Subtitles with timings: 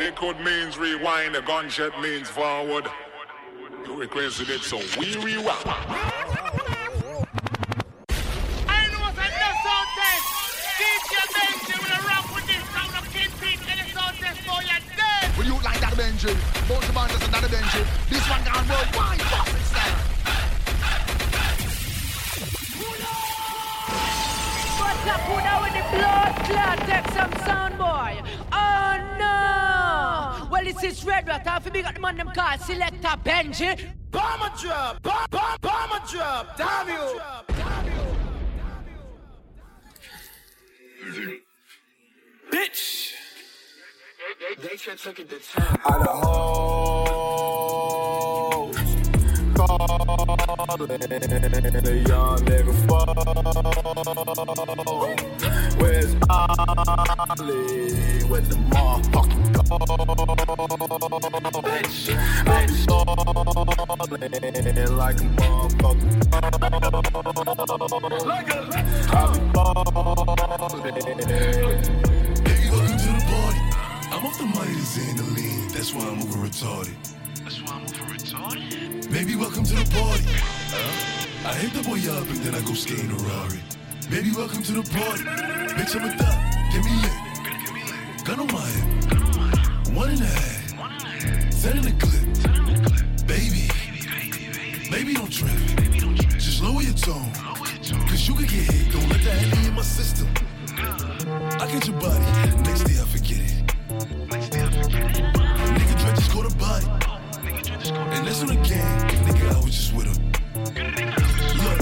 [0.00, 2.88] Liquid means rewind, the gunshot means forward.
[3.84, 5.60] You requested it, so we rewind.
[5.66, 5.76] I
[8.88, 10.24] know what's a no sound test.
[10.80, 14.80] DJ Benji will rock with this round of Kingpin and the sound test for your
[14.96, 15.36] dead.
[15.36, 16.32] Will you like that Benji?
[16.66, 17.84] Both the band doesn't Benji.
[18.08, 19.20] This one gone worldwide.
[19.20, 20.00] Fucking style.
[24.80, 26.78] What's up, who now with the blood clot?
[26.88, 28.22] Take some sound, boy.
[28.50, 29.59] Oh no!
[30.72, 31.46] Well, this is Red Rat.
[31.46, 33.92] I feel we got the man them called Selector Benji.
[34.10, 35.02] Bomber drop.
[35.02, 36.56] Bomb, bomb, bomber drop.
[36.56, 37.20] Damn you.
[42.52, 43.12] Bitch!
[44.62, 45.80] They should took it to town.
[45.84, 46.80] Out of hoes.
[50.66, 53.06] Calling a young nigga fall.
[55.80, 57.96] Where's Ollie
[58.28, 59.44] with the motherfucking?
[61.64, 62.12] Bitch,
[62.44, 62.84] bitch.
[63.88, 66.12] Falling like a motherfucking
[68.26, 68.58] Like a,
[69.16, 70.84] I'll be balling.
[72.44, 73.60] Baby, welcome to the party.
[74.12, 75.72] I'm off the money to Xandaline.
[75.72, 77.09] That's why I'm over retarded.
[78.30, 80.24] Baby, welcome to the party.
[81.44, 83.58] I hit the boy up and then I go skating a Rari.
[84.08, 85.24] Baby, welcome to the party.
[85.74, 86.38] Bitch, I'm a thot.
[86.70, 88.24] Get me lit.
[88.24, 89.96] Gun on my hip.
[89.96, 91.60] One and a half.
[91.60, 93.26] Ten in the clip.
[93.26, 93.66] Baby.
[93.66, 95.50] Baby, baby baby Baby don't trip.
[96.38, 97.32] Just lower your tone.
[97.34, 98.92] Cause you could get hit.
[98.92, 100.28] Don't let that henny in my system.
[100.78, 102.24] I get your body.
[102.62, 103.66] Next day I forget it.
[105.74, 107.09] Nigga try to score the body.
[108.12, 109.08] And that's on the gang.
[109.26, 110.18] Nigga, I was just with him.
[111.64, 111.80] Look,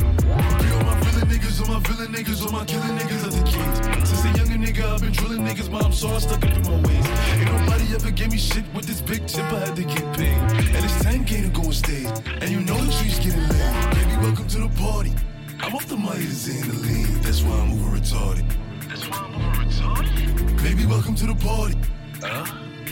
[0.58, 3.44] be all my villain niggas, all my villain niggas, all my killing niggas at the
[3.46, 4.08] kings.
[4.08, 6.76] Since a younger nigga, I've been drilling niggas, mom, so I stuck up in my
[6.88, 7.06] ways.
[7.32, 10.36] Ain't nobody ever gave me shit with this big tip, I had to get paid.
[10.74, 12.08] And it's 10K to go on stage.
[12.40, 13.94] And you know the trees getting laid.
[13.94, 15.12] Baby, welcome to the party.
[15.60, 17.22] I'm off the money to Xandaline.
[17.22, 18.44] That's why I'm moving retarded.
[18.88, 20.62] That's why I'm moving retarded.
[20.62, 21.76] Baby, welcome to the party.
[22.20, 22.46] Huh?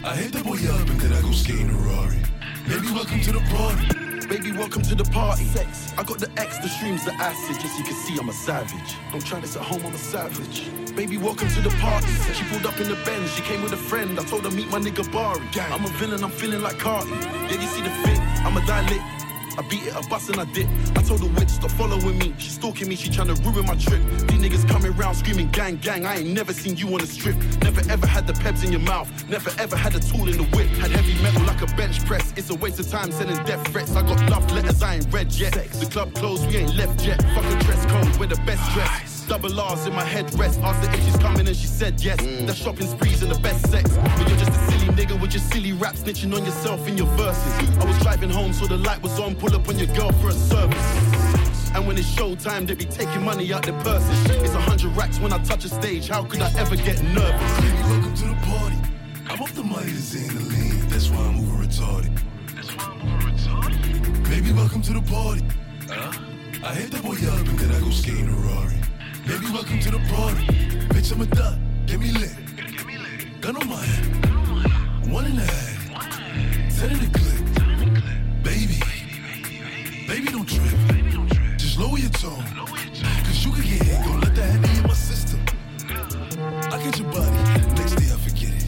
[0.05, 2.23] I hit the boy up and then I go skating a Rari.
[2.69, 4.27] Baby, welcome to the party.
[4.27, 5.45] Baby, welcome to the party.
[5.45, 5.95] Sex.
[5.97, 7.61] I got the X, the streams, the acid.
[7.61, 8.97] Just so you can see I'm a savage.
[9.13, 10.67] Don't try this at home, I'm a savage.
[10.97, 12.09] Baby, welcome to the party.
[12.35, 14.19] She pulled up in the Benz, she came with a friend.
[14.19, 15.47] I told her meet my nigga Bari.
[15.71, 17.11] I'm a villain, I'm feeling like Carti.
[17.49, 19.16] Yeah, you see the fit, I'm a dilate.
[19.59, 20.69] I beat it, I bust and I dip.
[20.97, 22.35] I told the witch, stop following me.
[22.39, 24.03] She stalking me, she trying to ruin my trip.
[24.29, 26.05] These niggas coming round screaming gang, gang.
[26.07, 27.37] I ain't never seen you on a strip.
[27.63, 29.09] Never ever had the peps in your mouth.
[29.29, 30.69] Never ever had a tool in the whip.
[30.83, 32.33] Had heavy metal like a bench press.
[32.37, 33.97] It's a waste of time sending death threats.
[33.97, 35.53] I got love letters, I ain't read yet.
[35.53, 37.23] The club closed, we ain't left yet.
[37.35, 39.16] Fuck the dress code, we're the best dress.
[39.29, 40.61] Double R's in my head rest.
[40.61, 42.19] Asked her if she's coming and she said yes.
[42.19, 42.47] Mm.
[42.47, 43.91] The shopping sprees and the best sex.
[43.97, 47.09] But you're just a silly nigga with your silly rap snitching on yourself in your
[47.19, 47.77] verses.
[47.79, 49.35] I was driving home, so the light was on.
[49.35, 51.27] Pull up on your girl for a service.
[51.75, 54.31] And when it's showtime, they be taking money out their purses.
[54.43, 56.09] It's a hundred racks when I touch a stage.
[56.09, 57.61] How could I ever get nervous?
[57.61, 58.77] Baby, welcome to the party.
[59.29, 60.89] I'm off the money to Xandaline.
[60.89, 62.17] That's why I'm over retarded.
[62.55, 64.31] That's why I'm over retarded.
[64.31, 65.43] Baby, welcome to the party.
[65.89, 66.13] Huh?
[66.65, 68.86] I hit the boy up and then I go skating a Rari.
[69.27, 70.47] Baby, welcome to the party.
[70.95, 71.59] Bitch, I'm a thot.
[71.87, 72.31] Get me lit.
[73.41, 75.11] Gun on my hip.
[75.11, 76.79] One and a half.
[76.79, 77.43] Ten in the clip.
[78.45, 78.79] Baby.
[80.07, 81.59] Baby, don't trip.
[81.59, 82.45] Just lower your tone.
[83.25, 84.05] Cause you could get hit.
[84.05, 85.41] Don't let that henny in my system.
[86.73, 87.37] I get your body.
[87.75, 88.67] Next day I forget it.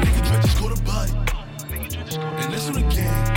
[0.00, 1.12] Nigga tried to score the body.
[2.42, 3.29] And the gang.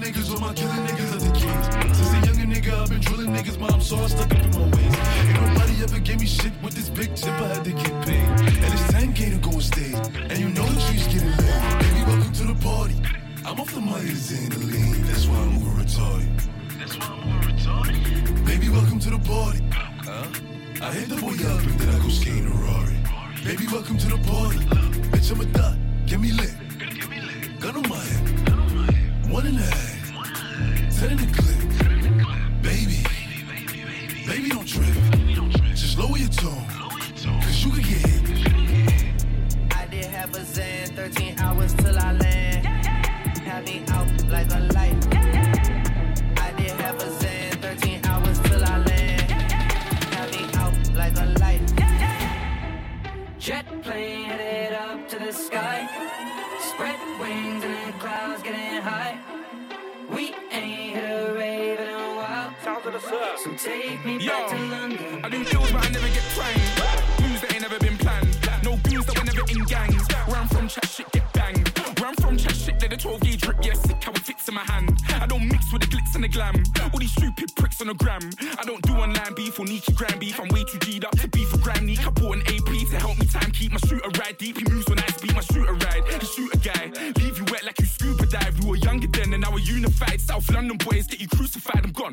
[0.00, 1.96] Villain niggas, all my killing niggas at the kings.
[1.96, 4.76] Since a younger nigga, I've been drilling niggas, mom, so I stuck up in my
[4.76, 4.96] ways.
[5.28, 8.28] Ain't nobody ever gave me shit with this big chip, I had to get paid.
[8.64, 9.94] And it's 10K to go stage.
[10.30, 11.78] And you know the trees getting laid.
[11.80, 12.96] Baby, welcome to the party.
[13.44, 15.06] I'm off the money to Xandaline.
[15.06, 16.42] That's why I'm moving retarded.
[16.78, 18.46] That's why I'm moving retarded.
[18.46, 19.60] Baby, welcome to the party.
[19.72, 20.26] Huh?
[20.82, 22.96] I hit the boy up and then I go skating a Rari.
[23.44, 24.58] Baby, welcome to the party.
[25.12, 25.76] Bitch, I'm a thot.
[26.06, 26.54] Get me lit.
[27.60, 29.30] Gun on my hip.
[29.30, 29.89] One and a half.
[31.00, 31.58] Ten in the clip.
[32.60, 33.02] Baby.
[34.26, 34.86] Baby, don't trip.
[35.74, 36.62] Just lower your tone.
[37.40, 39.24] Cause you could get hit.
[39.74, 42.66] I did have a Zen, 13 hours till I land.
[43.38, 45.16] Had me out like a light.
[46.36, 49.30] I did have a Zen, 13 hours till I land.
[50.12, 51.64] Had me out like a light.
[53.38, 55.88] Jet plane headed up to the sky.
[56.60, 59.29] Spread wings and the clouds getting high.
[63.00, 65.24] So take me Yo, back to London.
[65.24, 67.22] I do deals, but I never get twanged.
[67.22, 68.28] Moves that ain't never been planned.
[68.62, 70.04] No goons that were never in gangs.
[70.28, 71.72] I'm from, chat shit get banged.
[72.04, 73.56] I'm from, chat shit, let the 12 gauge drip.
[73.64, 74.98] Yeah, sick how it fits in my hand.
[75.14, 76.62] I don't mix with the glitz and the glam.
[76.92, 78.20] All these stupid pricks on the gram.
[78.58, 80.38] I don't do online beef or Nikki gram beef.
[80.38, 81.88] I'm way too G'd up to beef for gram.
[81.88, 84.58] I bought an AP to help me time keep my shooter ride deep.
[84.58, 86.04] He moves when I speed my shooter ride.
[86.22, 88.62] Shoot a guy, leave you wet like you scuba dive.
[88.62, 90.20] We were younger then and now we're unified.
[90.20, 91.84] South London boys get you crucified.
[91.84, 92.12] I'm gone.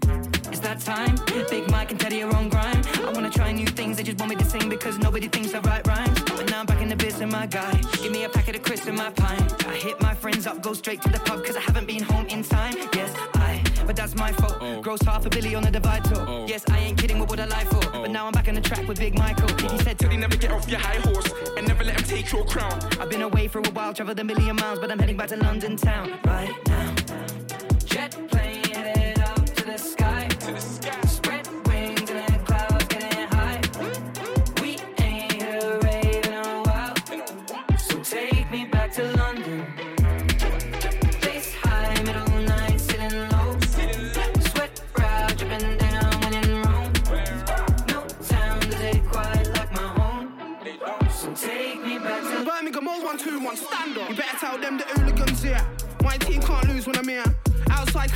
[0.67, 1.15] That time.
[1.49, 2.85] Big Mike and Teddy are on grind.
[2.97, 5.59] I wanna try new things, they just want me to sing because nobody thinks I
[5.59, 6.21] write rhymes.
[6.23, 7.71] But now I'm back in the biz and my guy.
[8.01, 9.65] Give me a packet of crisps and my pint.
[9.65, 12.25] I hit my friends up, go straight to the pub because I haven't been home
[12.25, 12.75] in time.
[12.93, 14.57] Yes, I, but that's my fault.
[14.59, 14.81] Oh.
[14.81, 16.25] Gross half a billy on the divide tour.
[16.27, 16.45] Oh.
[16.45, 17.79] Yes, I ain't kidding, what would I lie for?
[17.93, 18.01] Oh.
[18.01, 19.47] But now I'm back on the track with Big Michael.
[19.71, 22.43] He said, Teddy, never get off your high horse and never let him take your
[22.43, 22.77] crown.
[22.99, 25.37] I've been away for a while, traveled a million miles, but I'm heading back to
[25.37, 27.06] London town right now.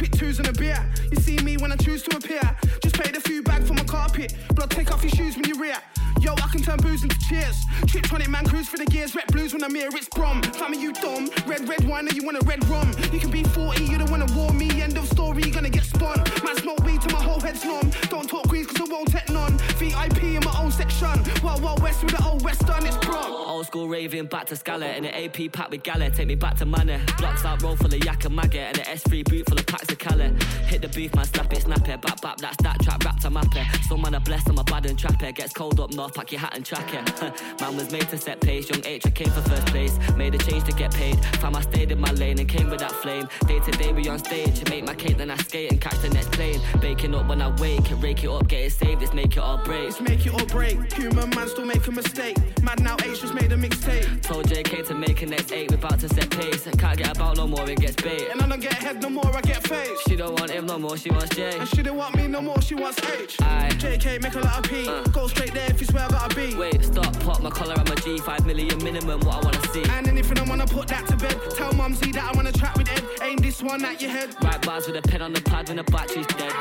[0.01, 0.77] Outside, twos and a beer.
[1.11, 2.41] You see me when I choose to appear.
[2.81, 4.33] Just paid a few bag for my carpet.
[4.55, 5.77] Blood, take off your shoes when you rear.
[6.19, 7.55] Yo, I can turn booze into cheers.
[7.81, 9.15] Tiptronic man cruise for the gears.
[9.15, 9.89] Red blues when I'm here.
[9.91, 10.41] It's Brom.
[10.41, 11.29] Family, you dumb.
[11.45, 12.91] Red, red wine, and you want a red rum.
[13.11, 14.81] You can be 40, you don't wanna war me.
[14.81, 16.23] End of story, gonna get spun.
[16.43, 17.91] Man, smoke weed till my whole head's numb.
[18.09, 19.57] Don't talk greens cause I won't take none.
[19.77, 21.21] VIP in my own section.
[21.43, 22.85] Wild, wild west with the old west done.
[22.85, 23.50] It's prom.
[23.61, 26.09] Old school raving back to Scala in an AP pack with Gala.
[26.09, 26.99] Take me back to Manor.
[27.19, 29.91] Blocks out roll full of yak and maggot and an S3 boot full of packs
[29.91, 30.33] of Cali.
[30.65, 32.01] Hit the booth, man, snap it, snap it.
[32.01, 33.67] Back, back, that's that trap, rap to map it.
[33.87, 35.35] Some man are blessed, I'm a bad and trap it.
[35.35, 37.21] Gets cold up north, pack your hat and track it.
[37.61, 38.67] man was made to set pace.
[38.67, 39.95] Young H, I came for first place.
[40.17, 41.23] Made a change to get paid.
[41.35, 43.29] Fam, I stayed in my lane and came with that flame.
[43.45, 44.67] Day to day, we on stage.
[44.71, 46.59] Make my cake, then I skate and catch the next plane.
[46.79, 49.03] Baking up when I wake, rake it up, get it saved.
[49.03, 49.89] It's make it all break.
[49.89, 50.91] It's make it or break.
[50.93, 52.37] Human man still make a mistake.
[52.63, 54.21] Mad now H just made a mixtape.
[54.21, 56.67] Told JK to make a next eight, we about to set pace.
[56.77, 58.29] Can't get about no more, it gets bait.
[58.31, 59.99] And I don't get head no more, I get face.
[60.07, 61.57] She don't want him no more, she wants J.
[61.59, 63.41] And she don't want me no more, she wants H.
[63.41, 63.69] Aye.
[63.77, 64.87] JK make a lot of P.
[64.87, 65.03] Uh.
[65.03, 66.55] Go straight there if you swear I gotta be.
[66.55, 69.83] Wait, stop, pop my collar, I'm a G, 5 million minimum, what I wanna see.
[69.83, 71.37] And anything I wanna put that to bed.
[71.55, 73.03] Tell mumsy that I wanna trap with Ed.
[73.21, 74.29] Aim this one at your head.
[74.43, 76.53] Right bars with a pen on the pad when the battery's dead.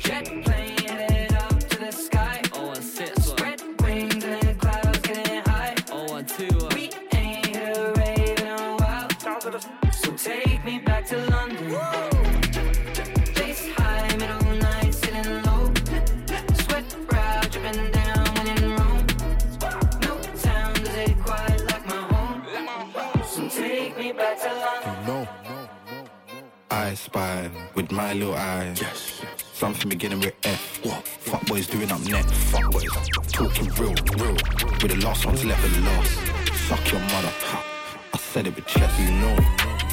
[0.00, 0.69] Jet plane
[26.90, 28.80] I spy with my little eyes.
[28.80, 29.22] Yes.
[29.52, 30.84] Something beginning with F.
[30.84, 31.06] What?
[31.06, 32.28] Fuck boys doing up net.
[32.50, 32.90] Fuck boys
[33.30, 34.34] talking real, real.
[34.82, 36.10] With the last ones left the last.
[36.66, 37.32] Suck your mother.
[38.12, 39.36] I said it with chest, you know.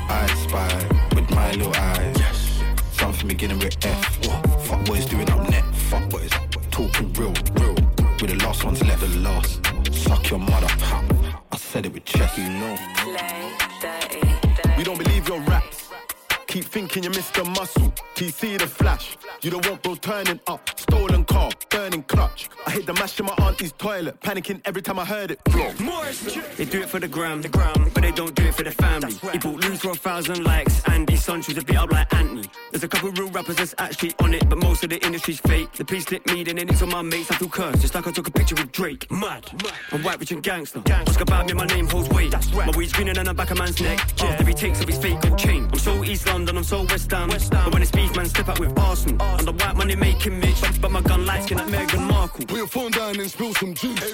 [0.09, 0.73] I spy
[1.13, 2.15] with my little eyes.
[2.17, 2.63] Yes.
[2.93, 4.27] Something beginning with F.
[4.27, 4.61] What?
[4.61, 5.65] Fuck boys doing up net.
[5.91, 6.31] Fuck boys
[6.71, 7.75] talking real, real.
[8.19, 9.63] With the last ones left the last.
[9.93, 10.67] Suck your mother.
[11.51, 12.75] I said it with chest, you know.
[14.75, 15.86] We don't believe your raps.
[16.57, 17.45] Keep thinking you're Mr.
[17.45, 17.93] Muscle.
[18.15, 19.15] TC the flash.
[19.43, 20.67] You don't want bro turning up.
[20.79, 22.49] Stolen car, burning clutch.
[22.65, 24.19] I hit the mash in my auntie's toilet.
[24.21, 25.39] Panicking every time I heard it.
[26.57, 28.71] They do it for the gram, the gram, but they don't do it for the
[28.71, 29.13] family.
[29.31, 32.16] He bought lose for a thousand likes, and his son choose a bit up like.
[32.77, 35.71] There's a couple real rappers that's actually on it, but most of the industry's fake.
[35.71, 37.31] The police slip me, then it's on my mates.
[37.31, 39.09] I feel cursed, just like I took a picture with Drake.
[39.09, 39.49] Mad,
[39.91, 40.83] I'm white, rich and gangster.
[40.85, 42.33] Ask about me, my name holds weight.
[42.53, 43.99] My weed's greener than the back of man's neck.
[44.21, 45.67] After he takes off his fake good chain.
[45.73, 47.29] I'm so East London, I'm so West Ham.
[47.29, 49.17] But when it's beef, man, step out with Arsenal.
[49.23, 52.45] I'm the white money making Mitch, but my gun light skin like Meghan Markle.
[52.45, 54.13] Put your phone down and spill some juice.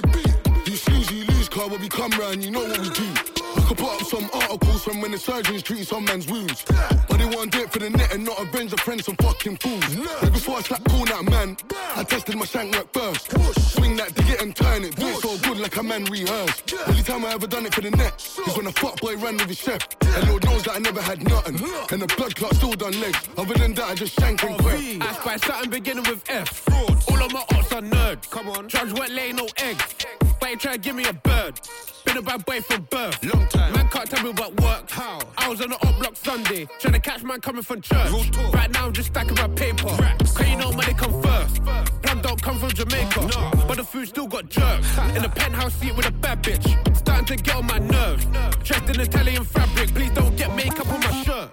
[0.66, 3.43] You snooze, you lose, car when we come round, you know what we do.
[3.56, 6.66] I could put up some articles from when the surgeons treat some man's wounds.
[7.08, 9.16] But they want to do it for the net and not avenge the friends some
[9.18, 9.96] fucking fools.
[10.22, 11.58] Like before I slap cool that man,
[11.96, 13.32] I tested my shank work first.
[13.74, 14.96] Swing that, dig it and turn it.
[14.96, 16.74] Do it so good like a man rehearsed.
[16.88, 18.14] Only time I ever done it for the net
[18.48, 19.88] is when a fuck boy ran with his chef.
[20.16, 21.56] And Lord knows that I never had nothing.
[21.92, 23.20] And the blood clot still done legs.
[23.38, 25.02] Other than that, I just shank and quit.
[25.02, 26.50] I spy something beginning with F.
[26.50, 27.08] Frauds.
[27.10, 28.30] All of my ops are nerds.
[28.30, 28.68] Come on.
[28.68, 29.96] Drugs weren't laying no eggs.
[30.40, 31.60] but he try to give me a bird.
[32.06, 33.24] Been a bad boy from birth.
[33.24, 33.74] Long time.
[33.74, 34.90] Man can't tell me about work.
[34.90, 35.20] How?
[35.38, 38.12] I was on the up block Sunday, trying to catch man coming from church.
[38.54, 39.88] Right now I'm just stacking my paper.
[39.88, 41.64] Cause you know money come first.
[42.04, 43.30] Plum don't come from Jamaica.
[43.68, 44.98] But the food still got jerks.
[45.16, 46.66] In a penthouse seat with a bad bitch.
[46.98, 48.26] Starting to get on my nerves.
[48.64, 49.94] Dressed in Italian fabric.
[49.94, 51.50] Please don't get makeup on my shirt.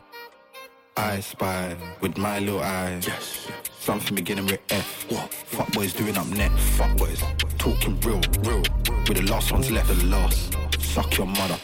[0.96, 3.06] I spy with my little eyes.
[3.06, 3.48] Yes.
[3.78, 5.06] Something beginning with F.
[5.10, 5.32] What?
[5.32, 6.50] Fuck boys doing up net.
[6.76, 7.22] Fuck boys
[7.58, 8.62] talking real, real.
[9.08, 10.69] With the last ones left, the last.
[10.94, 11.56] Suck your mother.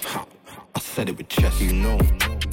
[0.76, 1.98] I said it with chest, you know.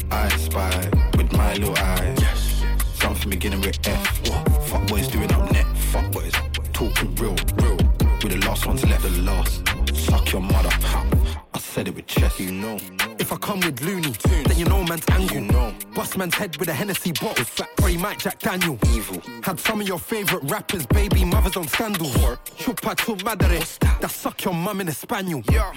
[0.10, 2.18] I spy with my little eyes.
[2.20, 2.64] Yes.
[2.96, 4.28] Something beginning with F.
[4.28, 4.64] What?
[4.64, 5.68] Fuck boys doing up net.
[5.92, 6.34] Fuck boys
[6.74, 7.78] talking real, real.
[8.24, 9.62] With the last ones left, the last.
[9.94, 10.72] Suck your mother.
[11.54, 12.80] I said it with chest, you know.
[13.20, 14.16] If I come with loony,
[14.46, 15.36] then you know man's angle.
[15.36, 15.76] You know.
[15.94, 17.46] Bust man's head with a Hennessy bottle.
[17.84, 18.80] Or he might Jack Daniel.
[18.96, 19.22] Evil.
[19.44, 22.10] Had some of your favorite rappers, baby mothers on scandal.
[22.58, 23.60] Chupa tu madre.
[24.02, 25.44] That suck your mum in a spaniel.
[25.52, 25.72] Yeah.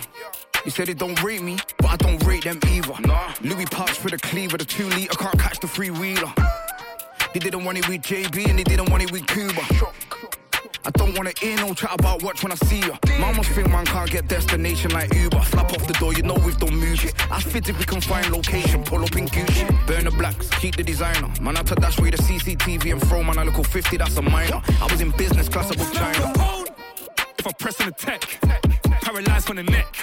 [0.66, 2.92] You said they don't rate me, but I don't rate them either.
[3.06, 3.32] Nah.
[3.40, 6.32] Louis parks for the cleaver, the two liter can't catch the free wheeler.
[7.32, 9.62] They didn't want it with JB and they didn't want it with Cuba.
[10.84, 12.96] I don't wanna hear no chat about watch when I see ya.
[13.20, 15.40] Mamas think man can't get destination like Uber.
[15.44, 17.14] Slap off the door, you know we've done move it.
[17.30, 19.86] I fit if we can find location, pull up in Gucci.
[19.86, 21.30] Burn the blacks, keep the designer.
[21.40, 24.22] Man, I took dash with the CCTV and throw man, I look 50, that's a
[24.22, 24.60] minor.
[24.82, 26.75] I was in business class above China.
[27.46, 28.40] If I press the tech,
[29.02, 29.94] paralyzed from the neck.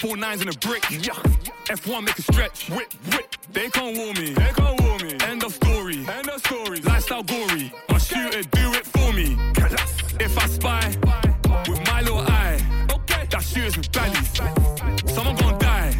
[0.00, 0.82] Four nines in a brick.
[0.82, 2.68] F1 make a stretch.
[2.68, 3.36] Whip, whip.
[3.52, 4.32] They can't warn me.
[4.32, 5.16] They can't warn me.
[5.20, 6.04] End of story.
[6.08, 6.80] End of story.
[6.80, 7.72] Lifestyle gory.
[7.88, 9.36] My shooter do it for me.
[10.18, 10.96] If I spy
[11.68, 12.58] with my little eye,
[12.90, 13.28] okay.
[13.30, 15.08] that shooters with baddies.
[15.10, 15.92] Someone gonna die.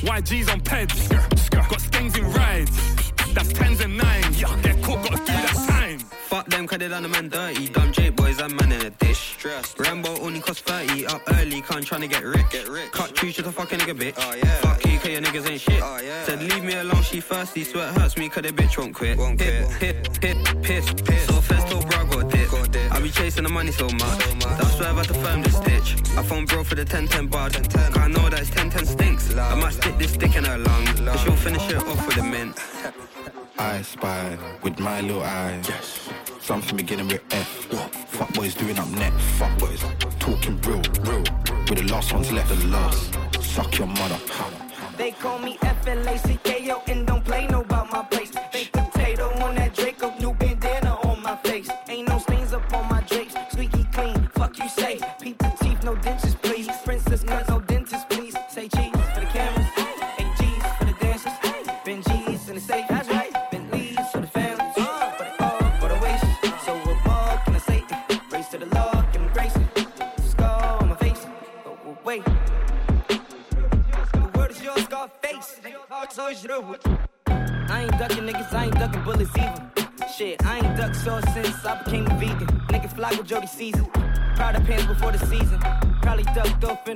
[0.00, 1.10] YG's on peds.
[1.50, 3.12] Got stings in rides.
[3.34, 4.38] That's tens and nines.
[4.62, 5.98] Get caught, gotta do that time.
[5.98, 7.68] Fuck them, cause they done the man dirty.
[7.68, 8.05] Dumb J
[8.46, 9.44] I'm man in a dish.
[9.76, 11.04] Rambo only cost 30.
[11.06, 12.48] Up early, can't tryna get rich.
[12.50, 12.92] Get rich.
[12.92, 14.14] Cut you, shut a fucking nigga, bitch.
[14.18, 14.44] Oh, yeah.
[14.60, 15.82] Fuck you, cause your niggas ain't shit.
[15.82, 16.22] Oh, yeah.
[16.22, 17.64] Said leave me alone, she thirsty.
[17.64, 19.18] Sweat hurts me, cause the bitch won't quit.
[19.18, 21.26] Won't hit, hit, hit, piss, piss.
[21.26, 22.48] So festo, bro, got dip.
[22.48, 22.92] Got dip.
[22.92, 24.22] I be chasing the money so much.
[24.22, 24.58] So much.
[24.60, 26.16] That's why I've had to firm this stitch.
[26.16, 27.50] I phone bro for the 10-10 bar.
[27.50, 29.34] Cause I know that it's 10-10 stinks.
[29.34, 30.86] I might stick this stick in her lung.
[30.86, 32.56] Cause she'll finish it off with a mint.
[33.58, 35.68] I spy with my little eyes.
[35.68, 36.08] Yes.
[36.40, 37.72] Something beginning with F.
[37.72, 37.95] What?
[38.16, 39.12] Fuck boys doing up net.
[39.38, 39.84] Fuck boys
[40.18, 41.24] talking real, real.
[41.68, 43.14] With the last ones left, the last.
[43.42, 44.18] Suck your mother.
[44.96, 47.05] They call me F-L-A-C-K-O and don't play no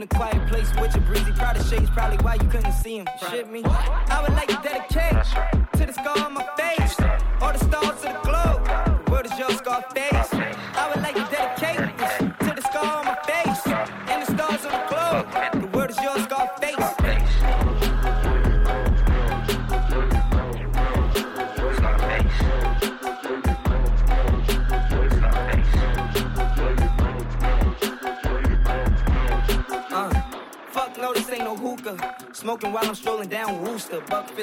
[0.01, 1.31] in a quiet place with your breezy.
[1.33, 3.07] Proud of shades, probably why you couldn't see him.
[3.31, 3.63] Shit me.
[3.65, 3.90] I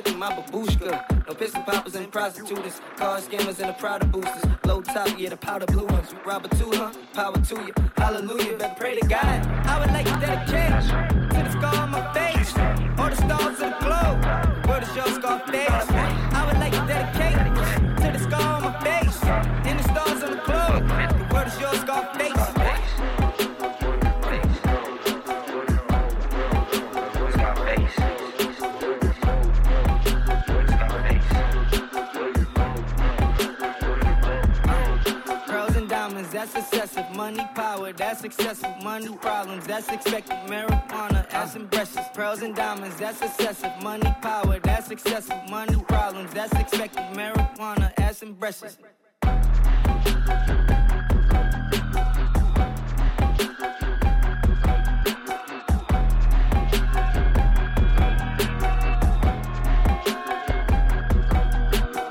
[0.04, 1.28] 50 my babushka.
[1.28, 2.80] No pistol poppers and prostitutes.
[2.98, 4.44] Car scammers and the Prada boosters.
[4.64, 6.14] Low top, yeah, the powder blue ones.
[6.24, 6.94] Rob a two, huh?
[7.14, 7.74] Power to you.
[7.98, 8.58] Hallelujah.
[8.58, 9.48] Better pray to God.
[9.66, 10.70] I would like to dedicate
[11.32, 12.54] to the scar on my face.
[13.00, 14.22] All the stars in the globe.
[14.62, 15.90] The word is your Scarface.
[15.90, 17.47] I would like to dedicate
[37.98, 38.84] that's excessive.
[38.84, 40.38] Money, problems, that's expected.
[40.48, 43.72] Marijuana, ass and brushes, Pearls and diamonds, that's excessive.
[43.82, 45.50] Money, power, that's excessive.
[45.50, 47.04] Money, problems, that's expected.
[47.14, 48.78] Marijuana, ass and brushes.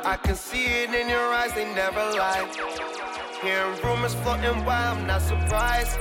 [0.05, 2.96] I can see it in your eyes, they never lie.
[3.43, 5.99] Hearing rumors floating wild, I'm not surprised.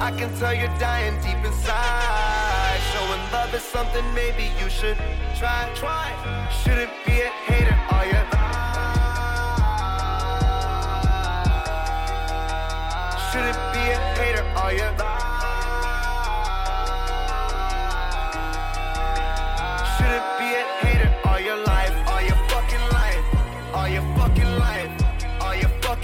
[0.00, 2.80] I can tell you're dying deep inside.
[2.92, 4.96] Showing love is something maybe you should
[5.38, 5.70] try.
[5.76, 6.10] Try.
[6.62, 8.22] Shouldn't be a hater, are you?
[13.30, 14.78] Shouldn't be a hater, are you?
[14.78, 15.17] Shouldn't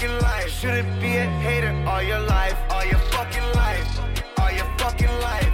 [0.04, 0.50] fucking life.
[0.50, 4.00] Shouldn't be a hater all your life, all your fucking life,
[4.38, 5.52] all your fucking life,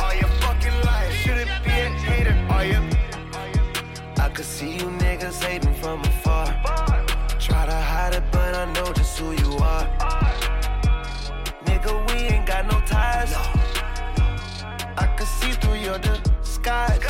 [0.00, 1.12] all your fucking life.
[1.12, 2.82] Shouldn't be a hater all your.
[4.18, 6.46] I could see you niggas hating from afar.
[7.38, 9.86] Try to hide it, but I know just who you are.
[11.64, 13.32] Nigga, we ain't got no ties.
[14.96, 17.00] I can see through your disguise.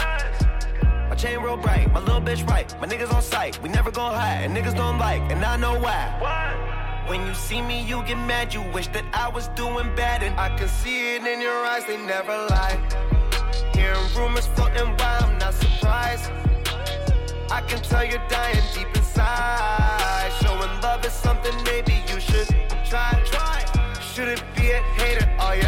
[1.08, 2.68] My chain real bright, my little bitch right.
[2.80, 4.44] My niggas on sight, we never gon' hide.
[4.44, 6.79] And niggas don't like, and I know why.
[7.06, 8.54] When you see me, you get mad.
[8.54, 11.84] You wish that I was doing bad, and I can see it in your eyes.
[11.86, 12.78] They never lie.
[13.74, 16.30] Hearing rumors floating by, I'm not surprised.
[17.50, 20.30] I can tell you're dying deep inside.
[20.40, 22.48] Showing love is something maybe you should
[22.84, 23.10] try.
[23.26, 23.64] Try.
[24.00, 25.62] Shouldn't be a hater, are you?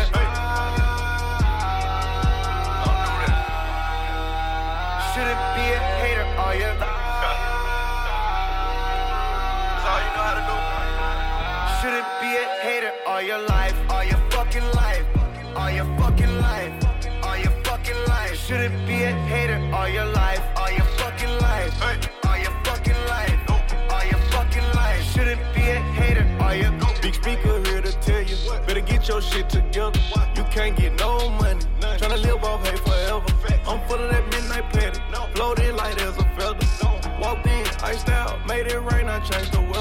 [5.13, 5.82] Shouldn't be a
[13.23, 15.07] all your life, all your fucking life,
[15.55, 16.73] all your fucking life,
[17.23, 18.35] all your fucking life.
[18.35, 21.73] Shouldn't be a hater all your life, all your fucking life,
[22.27, 25.03] all your fucking life, all your fucking life.
[25.13, 26.73] Shouldn't be a hater all your.
[27.01, 28.37] Big speaker here to tell you,
[28.67, 30.01] better get your shit together.
[30.37, 31.61] You can't get no money,
[31.99, 33.25] tryna live off hate forever.
[33.69, 35.01] I'm full of that midnight petty,
[35.35, 36.67] floating light as a feather.
[37.21, 39.72] Walked in, iced out, made it rain, I changed the weather.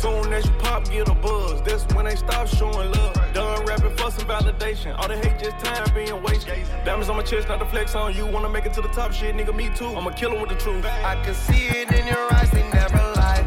[0.00, 1.60] Soon as you pop, get a buzz.
[1.62, 3.14] That's when they stop showing love.
[3.34, 4.96] Done rapping for some validation.
[4.96, 6.64] All the hate just time being wasted.
[6.84, 8.24] Diamonds on my chest, not to flex on you.
[8.24, 9.88] Wanna make it to the top, shit, nigga, me too.
[9.88, 10.84] I'm a killer with the truth.
[10.86, 13.44] I can see it in your eyes, they never lie.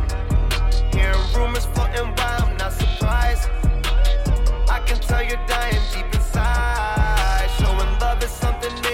[0.91, 3.47] Hearing rumors floating by, I'm not surprised.
[4.69, 7.49] I can tell you're dying deep inside.
[7.59, 8.90] Showing love is something maybe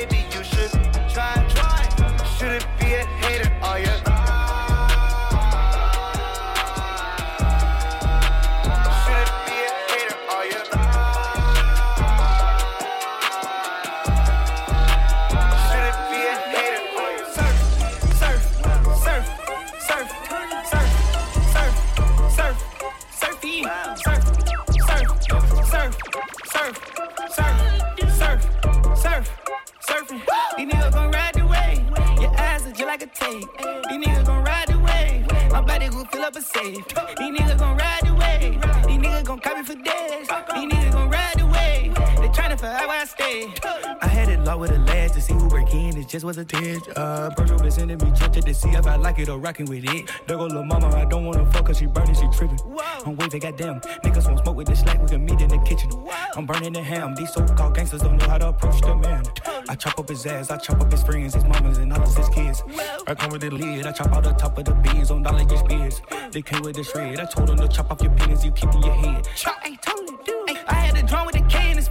[33.28, 33.58] like.
[33.90, 35.52] These niggas gon' ride the wave.
[35.52, 36.86] My body gon' fill up a safe.
[37.18, 38.62] These niggas gon' ride the wave.
[38.88, 40.28] These niggas gon' copy for days.
[40.56, 41.94] These niggas gon' ride the wave.
[41.96, 43.54] They tryna find where I stay.
[44.02, 44.07] I
[44.48, 45.98] low with a last to see who break in.
[45.98, 46.88] It just was a test.
[46.90, 49.84] Uh, Virgil been sending me check to see if I like it or rocking with
[49.84, 50.10] it.
[50.26, 52.60] There go little mama, I don't wanna fuck cause she burning, she tripping.
[53.06, 53.82] I'm waving, goddamn.
[54.06, 55.92] Niggas won't smoke with the slack, we can meet in the kitchen.
[56.36, 57.14] I'm burning the ham.
[57.16, 59.24] These so called gangsters don't know how to approach the man.
[59.68, 62.16] I chop up his ass, I chop up his friends, his mamas, and all of
[62.16, 62.64] his kids.
[63.06, 65.44] I come with the lid, I chop out the top of the beans on dollar
[65.44, 66.02] get spears.
[66.32, 67.20] They came with the shred.
[67.20, 69.28] I told them to chop off your penis, you keep in your head.
[69.46, 70.46] I totally do.
[70.48, 71.90] Ay, I had a drum with a K and it's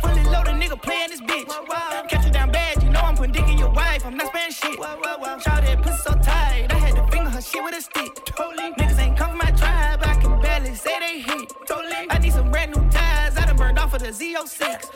[4.79, 5.43] not sparing shit.
[5.43, 8.25] Shout that pussy so tight, I had to finger her shit with a stick.
[8.25, 8.73] Totally.
[8.73, 11.53] Niggas ain't come from my tribe, I can barely say they hit.
[11.67, 12.07] Totally.
[12.11, 14.91] I need some brand new ties, I done burned off of the Z06.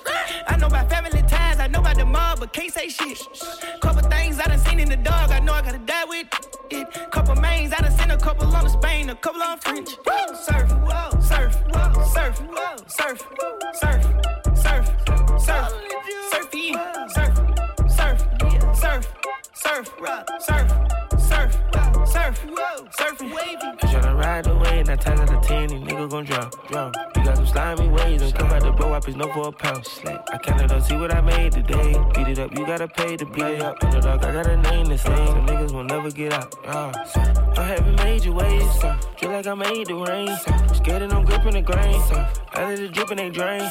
[0.46, 3.18] I know about family ties, I know about the mob, but can't say shit.
[3.80, 6.26] Couple things I done seen in the dog, I know I gotta die with
[6.70, 7.10] it.
[7.10, 9.90] Couple mains, I done seen a couple on the Spain, a couple on French.
[9.90, 10.70] Surf, surf,
[11.22, 11.56] surf,
[12.10, 12.36] surf, surf,
[12.88, 13.26] surf,
[13.74, 14.06] surf,
[14.56, 14.86] surf,
[15.40, 17.39] surfy, surf, surf, surf,
[19.62, 21.09] surf, rock, surf,
[22.20, 22.46] surf,
[22.98, 23.30] surf, surfing.
[23.30, 26.94] You tryna ride the wave, now 10 out of 10, these niggas gon' drop, drop.
[27.16, 29.52] You got some slimy ways, and come out the blow up, it's no for a
[29.52, 29.86] pound.
[30.32, 31.92] I counted up, see what I made today.
[32.14, 33.82] Beat it up, you gotta pay to play up.
[33.82, 36.54] Underdog, I got a name to say, some niggas will never get out.
[36.66, 36.92] Uh,
[37.56, 38.82] I haven't made your ways,
[39.18, 40.36] feel like I made the rain.
[40.74, 42.00] Scared and I'm gripping the grain.
[42.54, 43.62] Out of the dripping, they drain.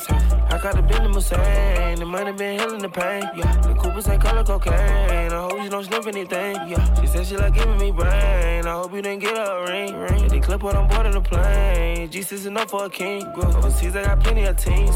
[0.51, 3.23] I got the bend in Hussein, the money been healing the pain.
[3.35, 5.31] Yeah, the Coopers ain't color cocaine.
[5.31, 6.55] I hope you don't sniff anything.
[6.67, 8.38] Yeah, she said she like giving me brain.
[8.65, 9.95] I hope you didn't get a ring.
[9.95, 10.28] ring.
[10.28, 12.10] They clip what I'm board of the plane.
[12.10, 13.25] Jesus enough for a king.
[13.36, 14.95] Overseas, I got plenty of teams.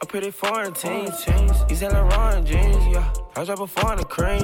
[0.00, 1.24] A pretty foreign teams.
[1.68, 2.86] He's selling raw jeans.
[2.86, 4.42] Yeah, I drop a the cream.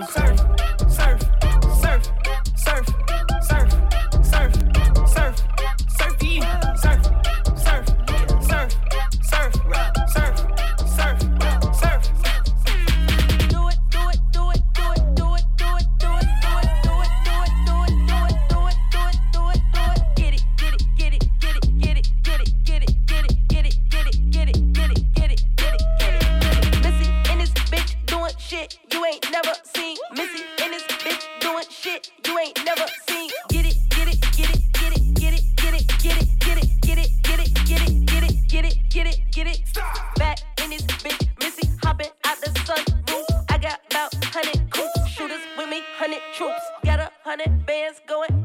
[48.06, 48.37] going.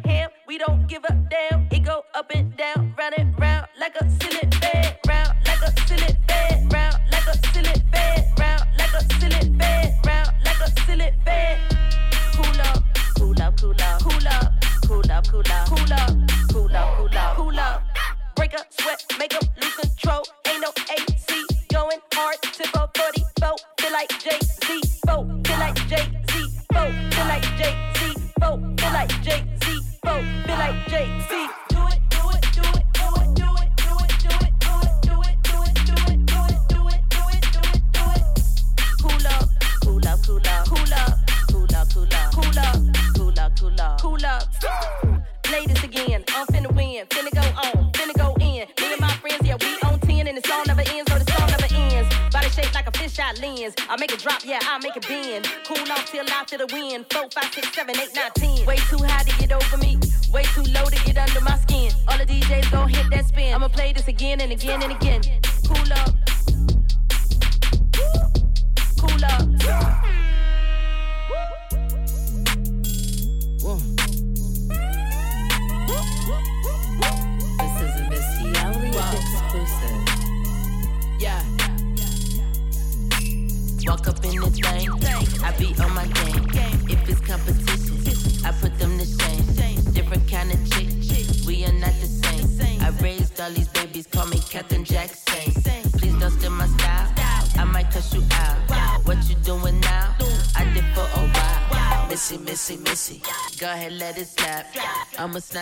[64.54, 65.22] Again and again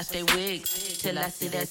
[0.04, 1.68] snatch they wigs till I see that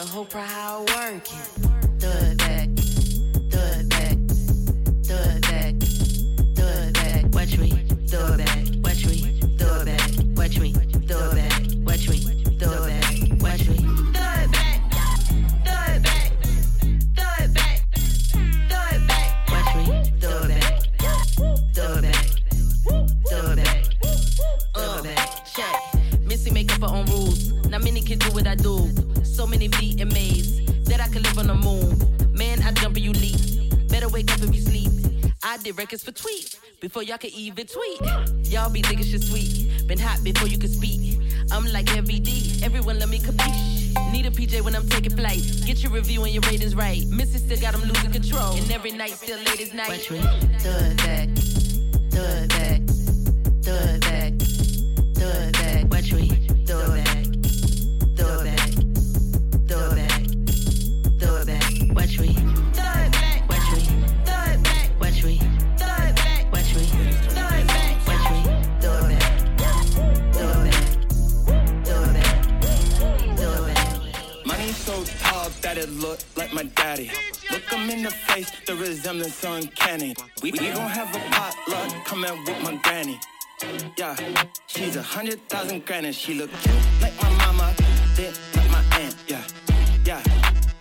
[0.00, 1.34] the whole crowd how I work it.
[2.02, 2.68] It back,
[3.50, 4.16] throw it back,
[5.04, 5.42] throw it
[6.94, 7.24] back.
[7.34, 11.26] Watch me, it back, watch me, it back, watch me, it back,
[11.84, 12.80] watch me, it back,
[13.42, 13.76] watch me.
[13.76, 16.00] It back, it back,
[16.82, 17.50] it back,
[18.00, 19.20] it back.
[19.50, 21.28] Watch me, it back, it back,
[22.96, 23.84] it back,
[24.76, 25.26] it back.
[25.54, 25.76] Check.
[26.22, 27.52] Missy make her own rules.
[27.68, 28.88] Not many can do what I do.
[29.40, 31.96] So many VMAs that I could live on the moon.
[32.36, 33.88] Man, I jump and you leap.
[33.88, 34.92] Better wake up if you sleep.
[35.42, 38.02] I did records for tweet before y'all could even tweet.
[38.52, 39.86] Y'all be thinking shit sweet.
[39.86, 41.18] Been hot before you could speak.
[41.50, 42.60] I'm like every D.
[42.62, 44.12] Everyone let me capiche.
[44.12, 45.40] Need a PJ when I'm taking flight.
[45.64, 47.06] Get your review and your ratings right.
[47.06, 48.52] Missy still got them losing control.
[48.58, 49.88] And every night still late as night.
[49.88, 50.20] Watch me.
[50.58, 51.30] Throw it.
[52.10, 52.24] Throw
[52.60, 52.90] it.
[53.64, 54.09] Throw it.
[75.74, 77.10] That it look like my daddy.
[77.52, 80.16] Look him in the face, the resemblance uncanny.
[80.42, 83.20] We, we gon' have a potluck come coming with my granny.
[83.96, 84.16] Yeah,
[84.66, 86.50] she's a hundred thousand grand and she look
[87.00, 87.72] like my mama,
[88.16, 89.14] then like my aunt.
[89.28, 89.42] Yeah,
[90.04, 90.22] yeah,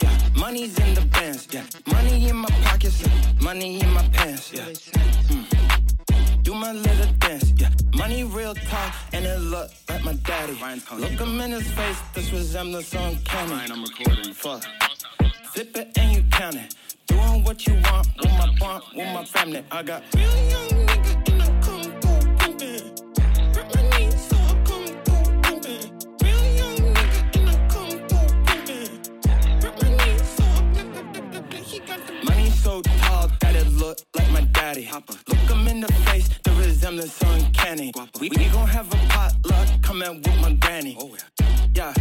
[0.02, 0.18] yeah.
[0.36, 1.48] Money's in the bands.
[1.52, 3.04] Yeah, money in my pockets,
[3.40, 4.52] money in my pants.
[4.52, 4.66] Yeah.
[5.30, 6.42] Mm.
[6.42, 7.52] Do my little dance.
[8.00, 10.54] Money real tall, and it look like my daddy.
[10.96, 13.70] Look him in his face, this resemblance uncanny.
[13.70, 14.34] I'm recording.
[14.34, 14.64] Fuck.
[15.52, 16.76] Flip it and you count it.
[17.08, 19.66] Doing what you want with my bond, with my family.
[19.70, 21.29] I got real young nigga
[32.70, 34.88] so tall that it look like my daddy.
[35.28, 37.92] Look him in the face, the resemblance uncanny.
[38.20, 40.96] We, we gon' have a potluck coming with my granny.
[41.00, 41.16] Oh,
[41.74, 41.94] yeah,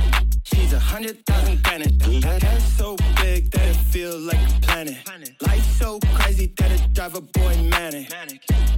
[0.43, 1.99] she's a hundred thousand granite.
[2.25, 4.99] That head so big that it feel like a planet.
[5.41, 8.13] Life so crazy that it drive a boy manic.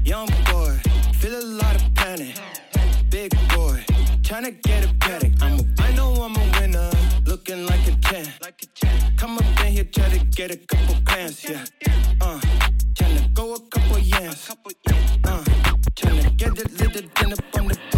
[0.04, 0.72] Young boy,
[1.20, 2.34] feel a lot of panic.
[3.10, 3.84] Big boy,
[4.22, 5.32] tryna get a paddock.
[5.42, 6.59] I'm a, I know I'm a
[7.40, 9.16] looking like a champ.
[9.16, 11.64] Come up in here, try to get a couple pants, yeah.
[12.20, 12.38] Uh,
[12.94, 14.50] tryna go a couple yams.
[15.24, 15.44] Uh,
[15.96, 17.89] tryna get a little dinner from the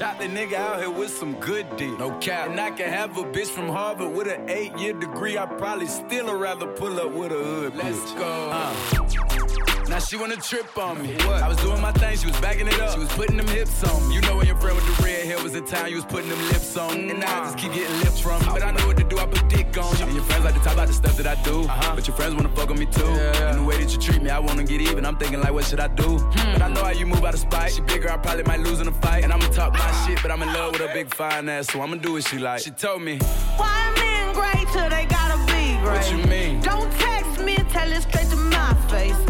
[0.00, 1.98] pretty chocolate nigga out here with some good dick.
[1.98, 2.48] No cap.
[2.50, 5.38] And I can have a bitch from Harvard with an eight year degree.
[5.38, 8.18] I probably still would rather pull up with a hood Let's bitch.
[8.18, 8.50] go.
[8.52, 9.49] Uh.
[9.90, 11.14] Now she wanna trip on me.
[11.26, 11.42] What?
[11.42, 12.92] I was doing my thing, she was backing it up.
[12.92, 14.14] She was putting them hips on me.
[14.14, 16.30] You know when your friend with the red hair was in town, you was putting
[16.30, 17.10] them lips on.
[17.10, 18.52] And now I just keep getting lips from you.
[18.52, 20.04] But I know what to do, I put dick on you.
[20.04, 21.64] And your friends like to talk about the stuff that I do.
[21.64, 21.96] Uh-huh.
[21.96, 23.02] But your friends wanna fuck on me too.
[23.02, 25.04] And the way that you treat me, I wanna get even.
[25.04, 26.18] I'm thinking like, what should I do?
[26.52, 27.72] But I know how you move out of spite.
[27.72, 29.24] She bigger, I probably might lose in a fight.
[29.24, 31.80] And I'ma talk my shit, but I'm in love with a big fine ass, so
[31.80, 32.60] I'ma do what she like.
[32.60, 33.18] She told me,
[33.56, 35.98] Why men great till they gotta be great?
[35.98, 36.60] What you mean?
[36.60, 39.29] Don't text me, tell it straight to my face.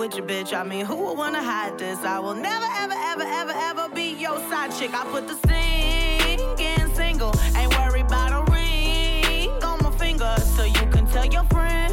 [0.00, 0.54] With your bitch.
[0.54, 1.98] I mean, who would wanna hide this?
[1.98, 4.94] I will never, ever, ever, ever, ever be your side chick.
[4.94, 10.86] I put the singing single, ain't worried about a ring on my finger, so you
[10.90, 11.92] can tell your friend.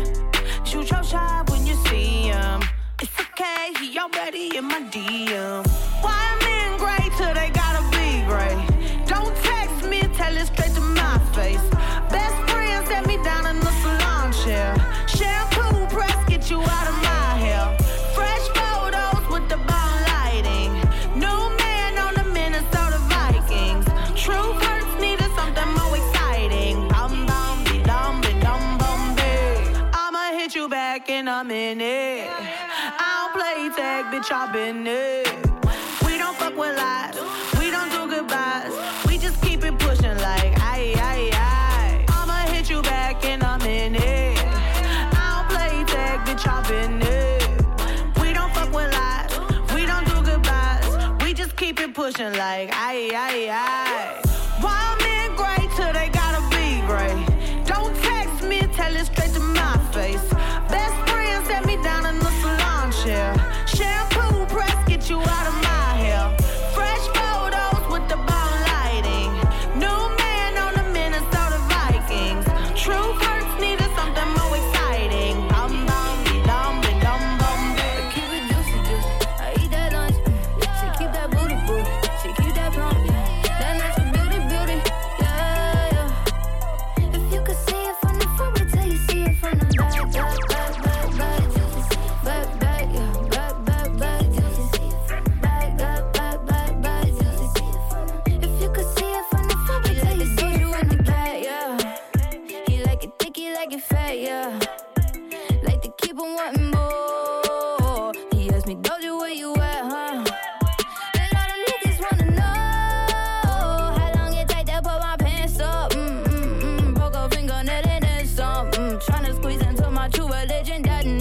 [0.63, 2.61] Shoot your shot when you see him.
[3.01, 5.76] It's okay, he already in my DM.
[31.43, 32.29] Back in minute.
[32.29, 35.27] I don't play tag, bitch, I've been it.
[36.05, 37.15] We don't fuck with lies,
[37.59, 38.73] we don't do goodbyes.
[39.07, 42.05] We just keep it pushing like aye aye aye.
[42.09, 44.37] I'ma hit you back in a minute.
[45.13, 48.21] I don't play tag, bitch, I've been it.
[48.21, 51.23] We don't fuck with lies, we don't do goodbyes.
[51.23, 53.86] We just keep it pushing like aye aye aye.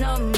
[0.06, 0.35] Know.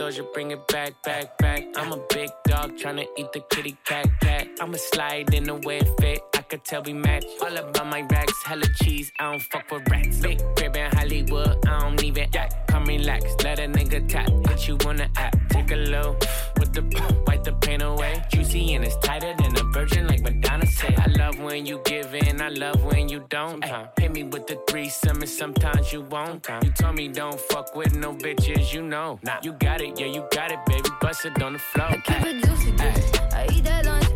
[0.00, 1.62] Doja, bring it back, back, back.
[1.76, 4.48] I'm a big dog tryna eat the kitty cat, cat.
[4.60, 6.20] I'ma slide in the way it fit.
[6.34, 7.24] I could tell we match.
[7.42, 9.10] All about my racks, hella cheese.
[9.18, 10.18] I don't fuck with rats.
[10.20, 12.68] Big crib in Hollywood, I don't even act.
[12.68, 14.28] Come relax, let a nigga tap.
[14.48, 16.16] Hit you on the app, take a low
[16.58, 16.82] with the
[17.26, 18.22] wipe the pain away.
[18.30, 20.94] Juicy and it's tighter than a virgin, like Madonna said.
[20.98, 23.64] I love when you give in, I love when you don't.
[23.64, 26.46] Ay, hit me with the threesome, and sometimes you won't.
[26.62, 29.18] You told me don't fuck with no bitches, you know.
[29.22, 30.90] Nah, you got it, yeah, you got it, baby.
[31.00, 32.49] Bust it on the floor.
[32.50, 33.18] Juicy, juicy.
[33.32, 34.06] I eat that lunch.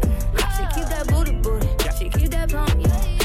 [0.56, 1.68] She keep that booty, booty.
[1.96, 3.23] She keep that plump, yeah.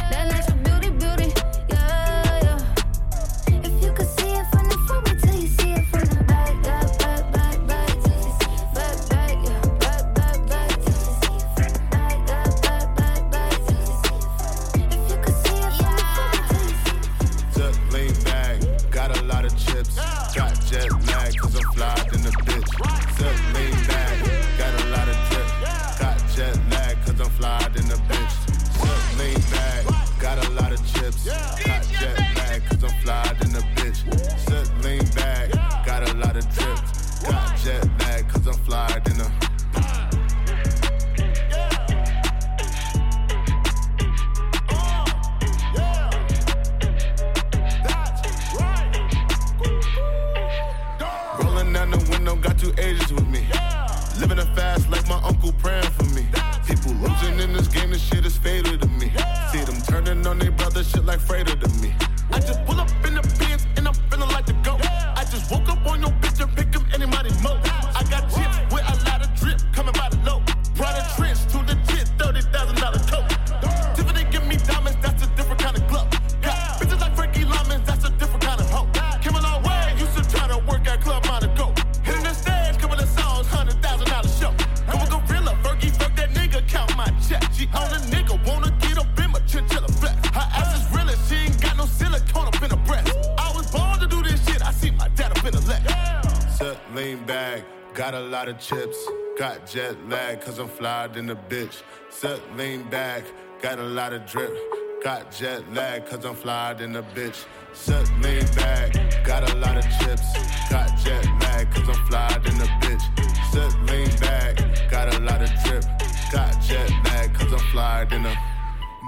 [98.00, 98.97] Got a lot of chips.
[99.38, 101.82] Got jet lag, cause I'm flyed in the bitch.
[102.10, 103.26] Set lean back,
[103.62, 104.56] got a lot of drip.
[105.04, 107.43] Got jet lag, cause I'm flyed in the bitch.
[107.74, 108.93] Set lean back,
[109.26, 110.32] got a lot of chips.
[110.70, 113.06] Got jet lag, cause I'm flyed in the bitch.
[113.52, 114.56] Set lean back,
[114.89, 115.84] got a lot of drip.
[116.32, 118.34] Got jet lag, cause I'm flyed in the.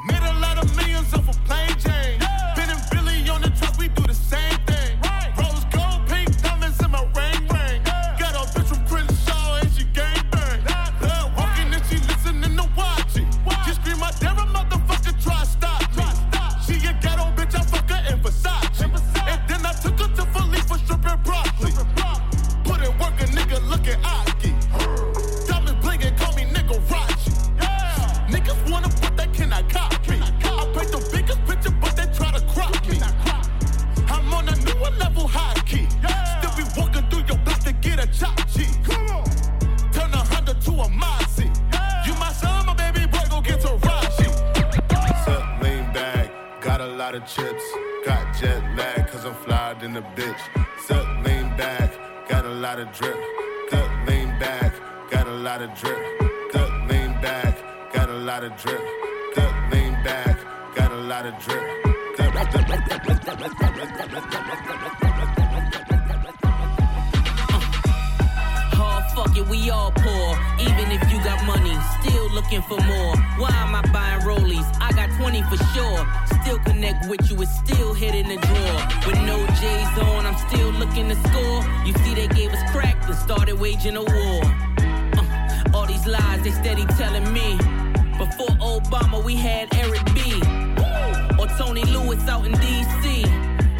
[0.08, 2.21] Made a lot of millions off a plain Jane.
[49.82, 50.40] Flyed in the bitch.
[50.86, 51.92] Set lean back,
[52.30, 53.18] got a lot of drip.
[53.72, 54.74] Gut lean back,
[55.10, 55.98] got a lot of drip.
[56.54, 57.58] Gut lean back,
[57.94, 58.82] got a lot of drip.
[59.36, 60.38] Gut lean back,
[60.76, 61.64] got a lot of drip.
[68.74, 70.40] Oh, fuck it, we all poor.
[70.60, 73.16] Even if you got money, still looking for more.
[73.38, 74.68] Why am I buying rollies?
[74.80, 76.31] I got 20 for sure.
[76.52, 79.08] Still connect with you, it's still hit in the drawer.
[79.08, 81.64] With no J's on, I'm still looking to score.
[81.86, 84.42] You see, they gave us crack and started waging a war.
[84.44, 87.56] Uh, all these lies, they steady telling me.
[88.18, 90.42] Before Obama, we had Eric B.
[91.40, 93.22] Or Tony Lewis out in D.C.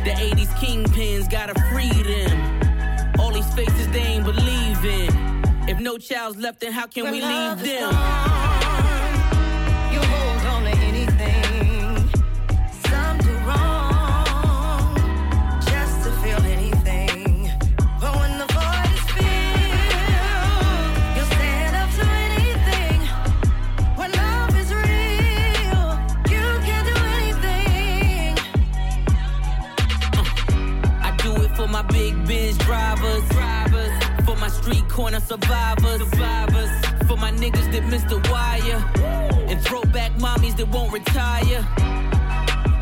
[0.06, 3.20] The 80s kingpins gotta free them.
[3.20, 5.12] All these faces they ain't believing.
[5.68, 8.71] If no child's left, then how can we leave them?
[34.72, 36.70] Street corner survivors, survivors.
[37.08, 38.80] For my niggas that missed the wire.
[39.50, 41.62] And throwback mommies that won't retire.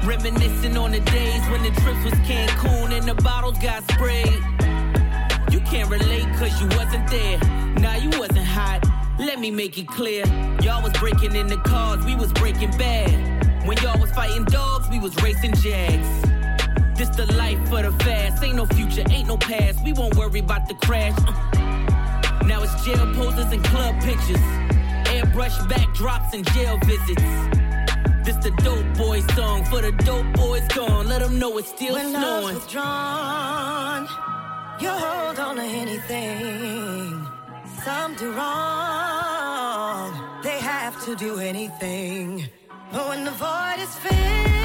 [0.06, 4.42] Reminiscing on the days when the trips was Cancun and the bottles got sprayed.
[5.52, 7.40] You can't relate cause you wasn't there.
[7.80, 8.86] Nah, you wasn't hot.
[9.20, 10.26] Let me make it clear.
[10.62, 13.68] Y'all was breaking in the cars, we was breaking bad.
[13.68, 16.29] When y'all was fighting dogs, we was racing jags.
[17.20, 18.42] The life for the fast.
[18.42, 19.84] Ain't no future, ain't no past.
[19.84, 21.20] We won't worry about the crash.
[21.28, 22.46] Uh.
[22.46, 24.40] Now it's jail posters and club pictures.
[25.12, 27.22] Airbrush backdrops and jail visits.
[28.24, 31.10] This the dope boy song for the dope boys gone.
[31.10, 32.24] Let them know it's still when snowing.
[32.24, 34.08] love's withdrawn,
[34.80, 37.28] you hold on to anything.
[37.84, 42.48] Some do wrong, they have to do anything.
[42.94, 44.59] But when the void is filled,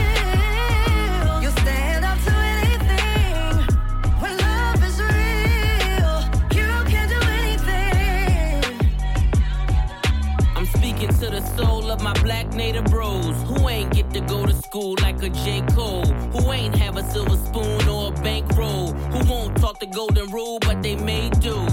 [12.23, 15.63] black native bros who ain't get to go to school like a J.
[15.75, 20.31] Cole, who ain't have a silver spoon or a bankroll, who won't talk the golden
[20.31, 21.67] rule, but they may do.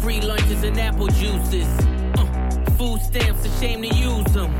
[0.00, 1.66] Free lunches and apple juices,
[2.16, 4.52] uh, food stamps, a shame to use them.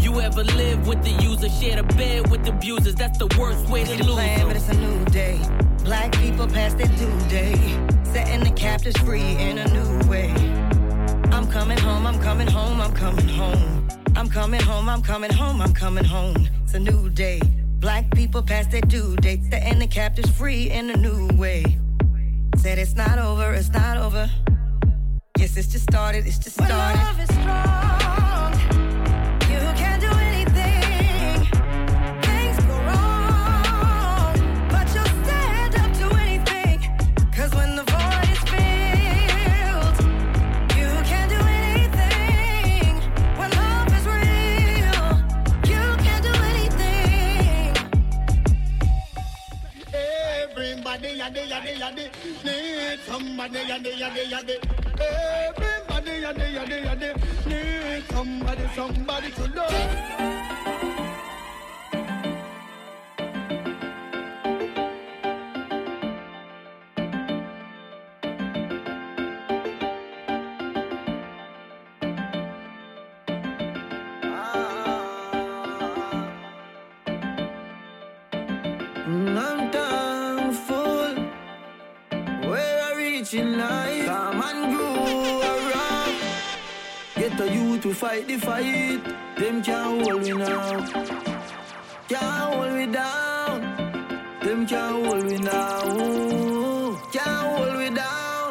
[0.00, 2.94] You ever live with the user, share the bed with the abusers?
[2.94, 5.40] That's the worst way to lose plan, but it's a new day.
[5.84, 7.54] Black people past their due day,
[8.04, 10.63] setting the captives free in a new way.
[11.34, 13.88] I'm coming home, I'm coming home, I'm coming home.
[14.14, 16.48] I'm coming home, I'm coming home, I'm coming home.
[16.62, 17.40] It's a new day.
[17.80, 21.64] Black people past their due date, setting the captives free in a new way.
[22.56, 24.30] Said it's not over, it's not over.
[25.36, 26.72] Yes, it's just started, it's just started.
[26.72, 28.43] But love is strong.
[51.24, 53.58] Need somebody.
[53.58, 54.58] Everybody,
[57.46, 60.33] need somebody, somebody to love.
[87.36, 89.02] Get the youth to fight the fight.
[89.36, 90.86] Them can't hold me now.
[92.08, 93.60] Can't hold me down.
[94.40, 95.80] Them can't hold me now.
[97.12, 98.50] Can't hold me down.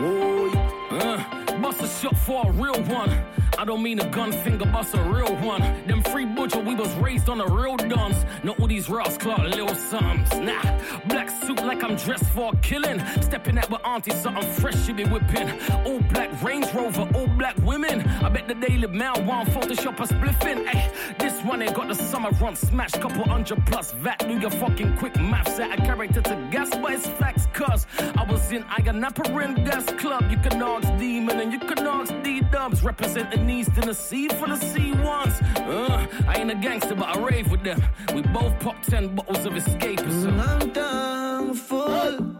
[0.00, 3.27] Oh, Uh, bust a shot for a real one.
[3.58, 5.60] I don't mean a gun finger, bust a real one.
[5.88, 8.24] Them free butcher, we was raised on the real dons.
[8.44, 10.32] Not all these Ross Clark little sums.
[10.38, 10.62] Nah,
[11.06, 13.02] black suit like I'm dressed for a killing.
[13.20, 15.50] Stepping out with auntie, something fresh she be whipping.
[15.84, 18.00] All black Range Rover, all black women.
[18.22, 20.64] I bet the Daily Mail want Photoshop a spliffing.
[20.68, 22.92] Ay, this one ain't got the summer run smash.
[22.92, 24.24] Couple hundred plus VAT.
[24.28, 25.56] Do your fucking quick maths.
[25.56, 27.48] Set a character to gas, but it's facts.
[27.52, 30.30] Cause I was in Ionaparin Gas Club.
[30.30, 32.84] You can ask Demon and you can ask D Dubs.
[32.84, 35.42] Representing East Tennessee for the C1s.
[35.68, 37.82] Uh, I ain't a gangster, but I rave with them.
[38.14, 40.38] We both pop 10 bottles of escapism.
[40.38, 42.38] I'm thankful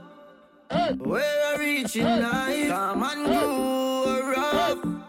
[0.98, 2.68] where I reach in life.
[2.68, 5.04] Come and grow around.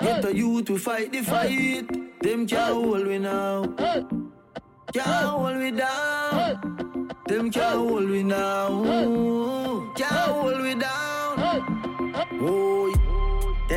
[0.00, 1.88] Get the youth to fight the fight.
[2.22, 3.64] Them can't hold me now.
[4.92, 7.10] Can't hold me down.
[7.26, 9.92] Them can't hold me now.
[9.96, 11.90] Can't hold me down.
[12.42, 12.99] Oh,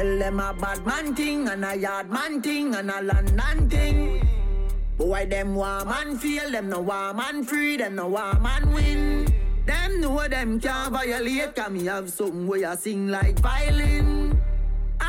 [0.03, 4.27] tell them a bad man thing and a yard man thing and a London thing.
[4.97, 9.33] Boy, them want man feel, them no want man free, them no want man win.
[9.65, 14.32] Them know them can't violate, cause me have something where I sing like violin.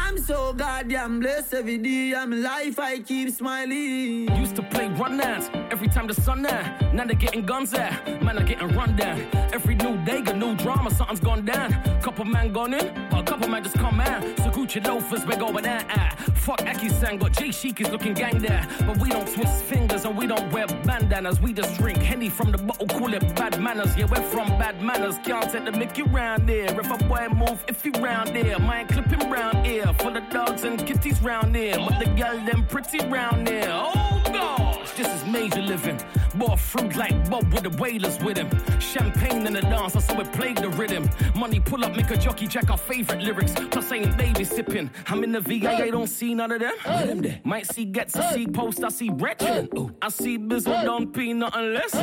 [0.07, 2.15] I'm so goddamn blessed every day.
[2.15, 4.29] I'm life, I keep smiling.
[4.37, 6.95] Used to play run dance every time the sun down.
[6.95, 9.27] Now they're getting guns at, man, are getting run down.
[9.55, 11.73] Every new day, got new drama, something's gone down.
[12.03, 14.23] Couple man gone in, but a couple man just come out.
[14.41, 15.87] So Gucci loafers, big over there.
[15.89, 16.15] Ah.
[16.45, 18.69] Fuck Aki Sang, but J Chic is looking gang there.
[18.81, 21.41] But we don't twist fingers and we don't wear bandanas.
[21.41, 23.97] We just drink Henny from the bottle, call it bad manners.
[23.97, 25.17] Yeah, we're from bad manners.
[25.25, 26.67] Can't take the Mickey round there.
[26.79, 29.94] If a boy move, if he round there, mind clipping round here.
[29.99, 31.77] For the dogs and kitties round here.
[31.77, 33.69] But the girl, them pretty round here.
[33.71, 36.01] Oh gosh, this is major living.
[36.35, 38.51] Bought fruit like Bob with the wailers with him.
[38.81, 41.09] Champagne in the dance, I saw it played the rhythm.
[41.35, 43.53] Money pull up, make a jockey jack our favorite lyrics.
[43.71, 44.91] Plus, I ain't baby sipping.
[45.07, 46.75] I'm in the VA, I don't see none of them.
[47.23, 47.41] them.
[47.45, 49.69] Might see gets, I see post, I see wretched.
[50.03, 51.95] I see Bizzle, don't pee nothing less.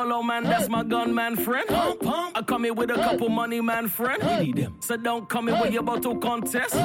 [0.00, 1.66] Hello, man, that's my gunman friend.
[1.66, 2.38] Pump, pump.
[2.38, 4.22] I come here with a couple money, man, friend.
[4.22, 4.76] We need them.
[4.78, 6.76] So don't come here with your bottle contest.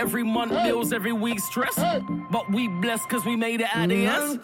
[0.00, 1.78] Every month bills, every week stress.
[2.30, 4.38] But we blessed cause we made it out of yes.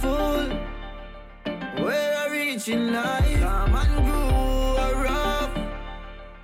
[0.00, 0.48] full.
[1.84, 5.54] Where I reach in life, come and grew rough.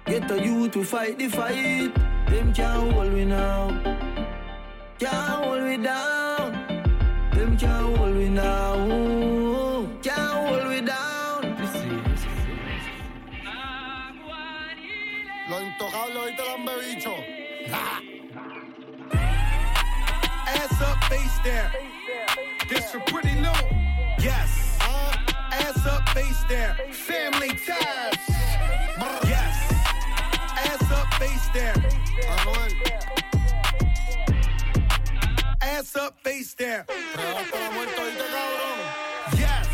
[0.05, 1.95] Get the youth to fight the fight.
[2.29, 3.71] Them can't hold me now.
[4.99, 6.53] Can't hold me down.
[7.33, 9.47] Them can't hold me now.
[15.59, 17.17] Lo intocable, ahorita lo han bebicho.
[20.47, 21.71] Ass up, face down.
[22.69, 23.51] This for pretty new.
[24.21, 24.79] Yes.
[25.51, 26.77] Ass up, face down.
[26.93, 28.15] Family ties.
[29.25, 29.73] Yes.
[30.65, 31.83] Ass up, face down.
[35.61, 36.85] Ass up, face down.
[39.37, 39.69] Yes.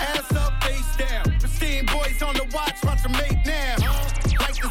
[0.00, 1.38] Ass up, face down.
[1.38, 4.07] Pristine boys on the watch, watch them make now.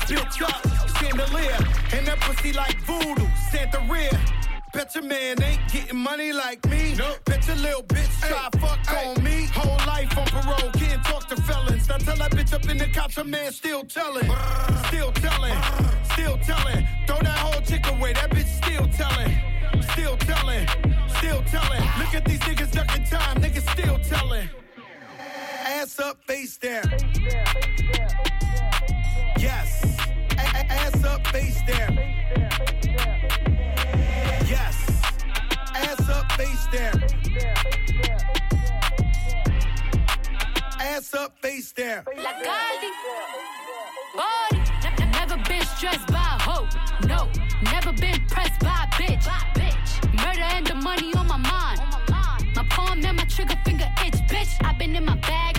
[0.07, 1.57] Bitch up, chandelier.
[1.91, 4.09] And that pussy like voodoo, Santa rear.
[4.71, 6.95] Bet your man ain't getting money like me.
[6.95, 7.25] Nope.
[7.25, 9.47] Bet your little bitch try fuck on me.
[9.53, 11.89] Whole life on parole, can't talk to felons.
[11.89, 14.29] Now tell that bitch up in the cops, a man still telling.
[14.87, 15.57] Still telling,
[16.13, 16.87] still telling.
[17.05, 19.33] Throw that whole chick away, that bitch still telling.
[19.91, 20.67] Still telling,
[21.17, 21.81] still telling.
[21.99, 24.47] Look at these niggas ducking time, niggas still telling.
[25.65, 26.83] Ass up, face down.
[27.19, 28.36] Yes.
[31.07, 31.95] Up, face down.
[34.45, 35.01] Yes.
[35.73, 37.03] Ass up, face down.
[40.79, 42.03] Ass up, face down.
[45.11, 46.67] Never been stressed by a hoe.
[47.07, 47.29] No.
[47.71, 49.25] Never been pressed by a bitch.
[50.13, 51.79] Murder and the money on my mind.
[52.55, 54.13] My palm and my trigger finger itch.
[54.27, 55.56] Bitch, i been in my bag.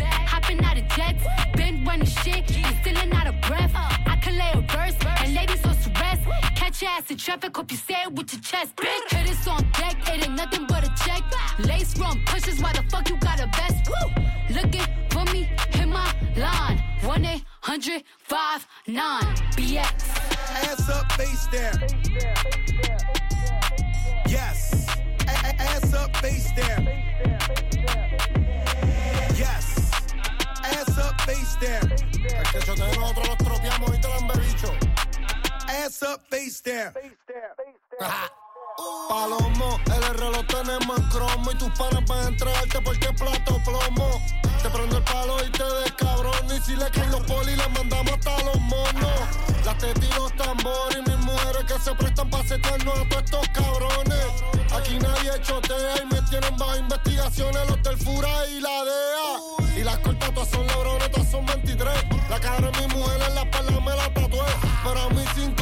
[0.49, 1.25] Hopping out of jets.
[1.57, 2.57] Been running shit.
[2.57, 3.71] And stealing out of breath.
[3.75, 4.97] I can lay a verse.
[5.21, 6.23] And ladies on to rest.
[6.57, 7.55] Catch your ass in traffic.
[7.55, 8.75] Hope you say it with your chest.
[8.77, 9.97] Bitch, hit this on deck.
[10.09, 11.23] It ain't nothing but a check.
[11.59, 12.63] Lace run pushes.
[12.63, 13.91] Why the fuck you got a vest?
[14.51, 15.51] Looking for me.
[15.71, 16.83] Hit my line.
[17.03, 19.23] 1 800 59
[19.53, 19.85] BX.
[20.65, 21.79] Ass up, face down.
[24.27, 24.89] Yes.
[25.27, 27.68] A- ass up, face down.
[31.29, 31.93] Face down.
[31.93, 34.73] Es que yo te nosotros los tropeamos y te lo han bebicho.
[35.69, 36.95] Ass up, face down.
[39.09, 43.61] Palomo, el R lo tenemos en cromo y tus panas van a entregarte porque plato
[43.65, 44.23] plomo.
[44.63, 48.13] Te prendo el palo y te descabrón y si le caen los polis le mandamos
[48.13, 49.21] hasta los monos.
[49.65, 54.27] Las tetas tambores y mis mujeres que se prestan para setearnos a todos estos cabrones.
[54.73, 59.81] Aquí nadie chotea y me tienen bajo investigaciones los del y la DEA.
[59.81, 61.95] Y las cortas todas son lebrones, todas son 23.
[62.31, 64.47] La cara de mi mujer en la espalda me la tatué.
[64.85, 65.53] Pero a mí sin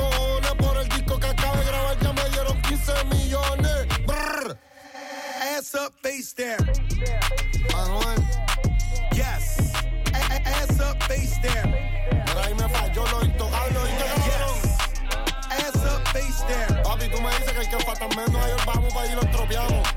[5.66, 6.64] Ass up, face down.
[7.72, 8.24] Manuel.
[9.16, 9.74] Yes.
[10.14, 11.72] A- a- ass up, face down.
[12.24, 14.58] Pero ahí me falló lo intocable, ¿oíste, cabrón?
[15.50, 16.82] Ass up, face down.
[16.84, 19.88] Papi, tú me dices que el que falta menos, ahí vamos para allí los tropeamos.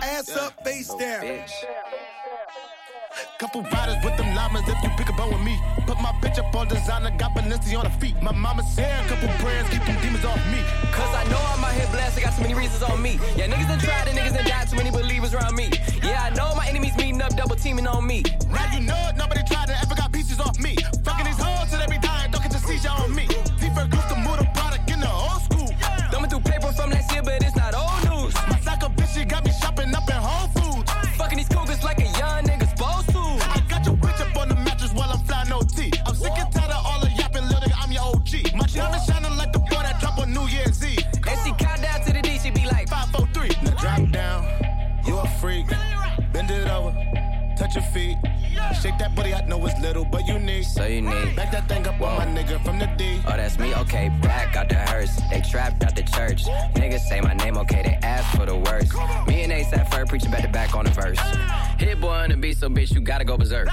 [0.00, 1.44] Ass up, face down.
[3.38, 5.58] Couple riders with them llamas if you pick a bone with me.
[5.86, 8.20] Put my bitch up on designer, got Balenci on her feet.
[8.22, 10.60] My mama said a couple prayers, keep them demons off me.
[10.92, 13.18] Cause I know I'm out here blessed, I got so many reasons on me.
[13.36, 15.70] Yeah, niggas done tried and niggas done died, too many believers around me.
[16.02, 18.22] Yeah, I know my enemies meeting up, double teaming on me.
[18.48, 20.76] Now you know it, nobody tried to ever got pieces off me.
[47.72, 48.18] Touch your feet.
[48.82, 50.64] Shake that booty, I know it's little, but unique.
[50.64, 51.34] So unique.
[51.34, 53.18] Back that thing up on my nigga from the D.
[53.26, 55.18] Oh, that's me, okay, back out the hearse.
[55.30, 56.44] They trapped out the church.
[56.74, 58.92] Niggas say my name, okay, they ask for the worst.
[59.26, 61.18] Me and Ace at first preaching back to back on the verse.
[61.78, 63.68] Hit-Boy on the beat, so bitch, you gotta go berserk.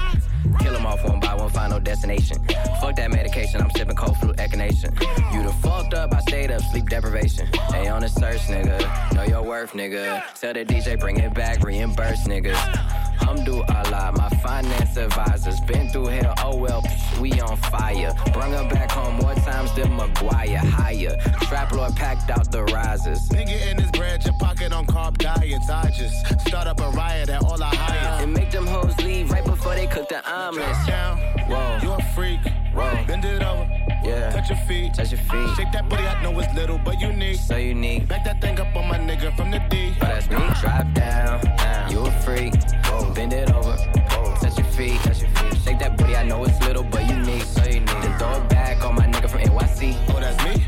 [0.60, 2.38] Kill 'em off one by one, final destination.
[2.80, 4.98] Fuck that medication, I'm sipping cold flu echinacea.
[5.34, 7.50] You the fucked up, I stayed up, sleep deprivation.
[7.70, 9.12] They on the search, nigga.
[9.12, 10.22] Know your worth, nigga.
[10.40, 12.99] Tell the DJ, bring it back, reimburse, niggas.
[13.20, 15.60] Hamdu Allah, my finance advisors.
[15.60, 18.12] Been through hell, oh well, psh, we on fire.
[18.32, 20.58] Brung her back home more times than Maguire.
[20.58, 21.16] Higher.
[21.42, 23.28] Trap Lord packed out the risers.
[23.28, 25.70] Nigga in his bread, your pocket on carb diets.
[25.70, 28.22] I just start up a riot at all I hire.
[28.22, 30.86] And make them hoes leave right before they cook the omelets.
[30.86, 31.18] Down.
[31.48, 31.78] Whoa.
[31.82, 32.40] You a freak.
[32.74, 33.04] Whoa.
[33.06, 33.66] Bend it over.
[34.04, 34.30] Yeah.
[34.30, 34.94] Touch your feet.
[34.94, 35.56] Touch your feet.
[35.56, 37.36] Shake that booty, I know it's little, but unique.
[37.38, 38.08] So unique.
[38.08, 39.92] Back that thing up on my nigga from the D.
[39.96, 40.36] Oh, that's me.
[40.60, 41.40] Drop down.
[41.56, 41.90] down.
[41.90, 42.54] You a freak.
[42.86, 43.12] Whoa.
[43.14, 43.72] Bend it over.
[43.72, 44.34] Whoa.
[44.36, 45.00] Touch your feet.
[45.02, 45.58] Touch your feet.
[45.64, 47.42] Shake that booty, I know it's little, but unique.
[47.42, 47.86] So unique.
[47.86, 49.96] Then throw it back on my nigga from NYC.
[50.08, 50.64] Oh, that's me?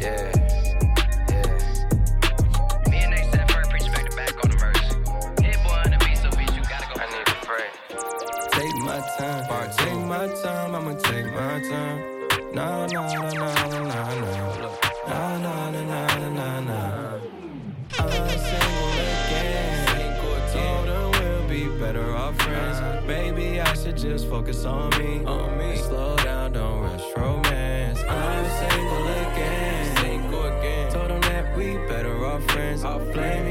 [0.00, 0.32] Yeah.
[0.32, 0.39] Yeah.
[24.52, 25.24] Focus on me.
[25.24, 25.76] On me.
[25.76, 28.00] Slow down, don't rush romance.
[28.08, 29.96] I'm single again.
[29.96, 30.92] Single again.
[30.92, 32.82] Told them that we better off friends.
[32.82, 33.49] Blaming you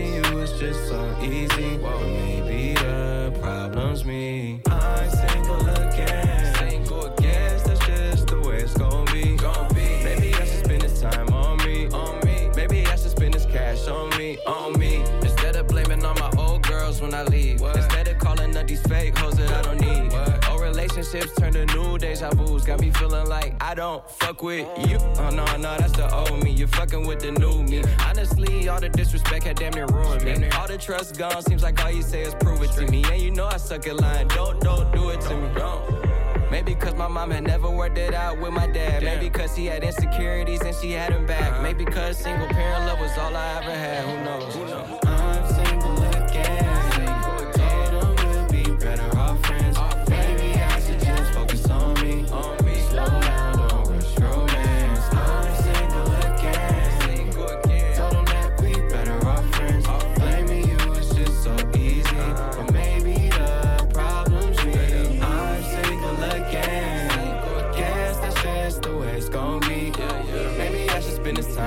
[21.11, 22.65] Relationships turn to new deja vu's.
[22.65, 24.97] Got me feeling like I don't fuck with you.
[25.17, 26.51] Oh no, no, that's the old me.
[26.51, 27.83] You're fucking with the new me.
[28.05, 30.49] Honestly, all the disrespect had damn near ruined me.
[30.49, 31.41] All the trust gone.
[31.41, 33.03] Seems like all you say is prove it to me.
[33.11, 34.27] And you know I suck at lying.
[34.27, 35.49] Don't, don't do it to me.
[35.55, 36.51] Don't.
[36.51, 39.01] Maybe cause my mom had never worked it out with my dad.
[39.01, 41.53] Maybe cause he had insecurities and she had him back.
[41.53, 41.63] Uh-huh.
[41.63, 44.05] Maybe cause single parent love was all I ever had.
[44.05, 44.55] Who knows?
[44.55, 44.88] Who knows?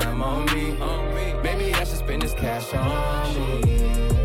[0.00, 0.76] Time on me.
[1.42, 3.62] Maybe I should spend this cash on me.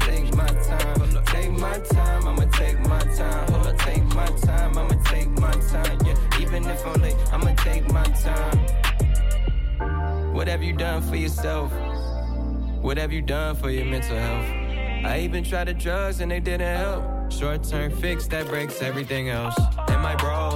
[0.02, 2.28] Take my time, take my time.
[2.28, 3.52] I'ma take my time.
[3.52, 4.78] Hold up, take my time.
[4.78, 5.98] I'ma take my time.
[6.06, 8.58] Yeah, even if I'm late, I'ma take my time.
[10.34, 11.72] What have you done for yourself?
[12.82, 14.46] What have you done for your mental health?
[15.06, 17.32] I even tried the drugs and they didn't help.
[17.32, 19.58] Short term fix that breaks everything else.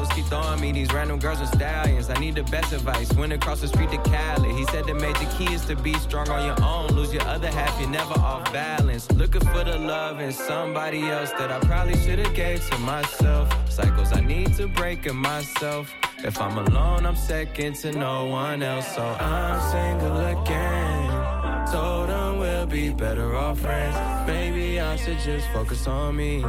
[0.02, 2.10] Bros keep throwing me these random girls and stallions.
[2.10, 3.14] I need the best advice.
[3.14, 4.52] Went across the street to Cali.
[4.52, 6.88] He said the major key is to be strong on your own.
[6.96, 9.12] Lose your other half, you're never off balance.
[9.12, 13.48] Looking for the love in somebody else that I probably should have gave to myself.
[13.70, 15.94] Cycles I need to break in myself.
[16.24, 18.96] If I'm alone, I'm second to no one else.
[18.96, 21.68] So I'm single again.
[21.72, 22.31] Told we'll
[22.72, 23.98] be better off friends.
[24.26, 26.40] Maybe I should just focus on me.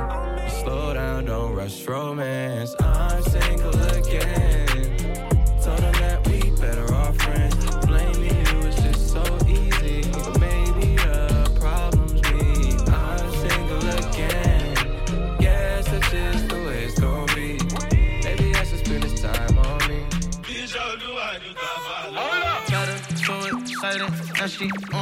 [0.63, 2.77] Slow down, don't rush romance.
[2.81, 4.97] I'm single again.
[5.61, 7.57] Told them that we better off friends.
[7.87, 10.03] Blaming you is just so easy.
[10.13, 12.77] But maybe the problem's me.
[12.87, 15.39] I'm single again.
[15.41, 17.59] Guess that's just the way it's gonna be.
[18.23, 20.07] Maybe I should spend this time on me.
[22.15, 24.09] Hold Got her so excited,
[24.39, 25.02] now she on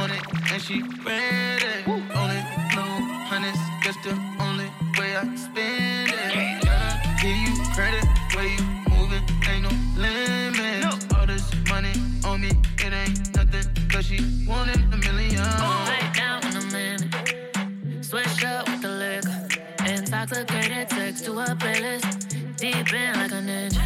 [0.51, 1.83] and she ready.
[1.87, 2.41] Only
[2.71, 2.95] blue
[3.29, 6.63] honey's just the only way I spend it.
[6.63, 11.13] Gotta give you credit, where you moving, ain't no limit.
[11.15, 11.93] All this money
[12.25, 15.41] on me, it ain't nothing, cause she wanted a million.
[15.87, 18.03] Lay down in a minute.
[18.03, 19.47] Switch up with the liquor.
[19.87, 22.57] Intoxicated text to a playlist.
[22.57, 23.80] Deep in like a ninja.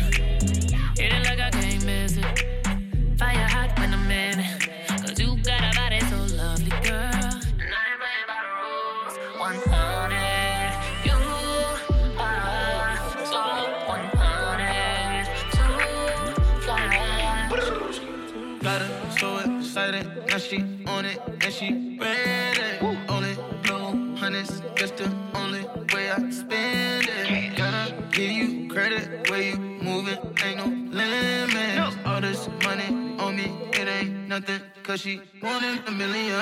[21.16, 22.80] It, and she ready.
[23.09, 25.63] Only blue honey's just the only
[25.93, 27.55] way I spend it.
[27.55, 32.05] Gotta give you credit, where you moving, ain't no limit.
[32.05, 36.34] All this money on me, it ain't nothing, cause she wanted a million.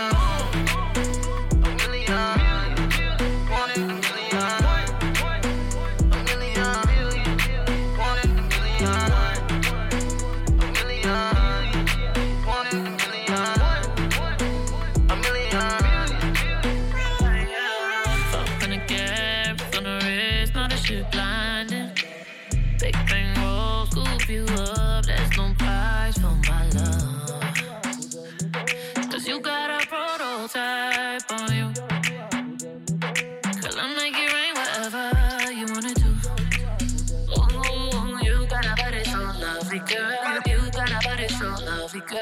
[1.63, 2.11] A million.
[2.11, 2.72] A
[39.73, 40.41] lovely, girl.
[40.47, 42.19] You got a body so lovely, girl.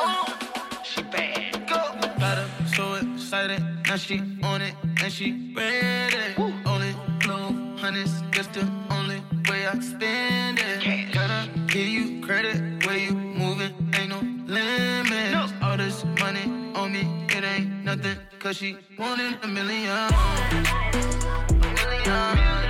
[0.00, 1.66] Oh, she bad.
[1.68, 1.94] Go.
[2.18, 3.62] Got her so excited.
[3.86, 6.34] Now she on it and she ready.
[6.66, 11.12] Only blue honey's just the only way I spend it.
[11.12, 13.72] Gotta give you credit where you moving.
[13.94, 15.52] Ain't no limit.
[15.62, 18.16] All this money on me, it ain't nothing.
[18.38, 19.90] Cause she wanted a million.
[19.90, 20.12] A
[21.62, 22.10] million.
[22.10, 22.67] Wanted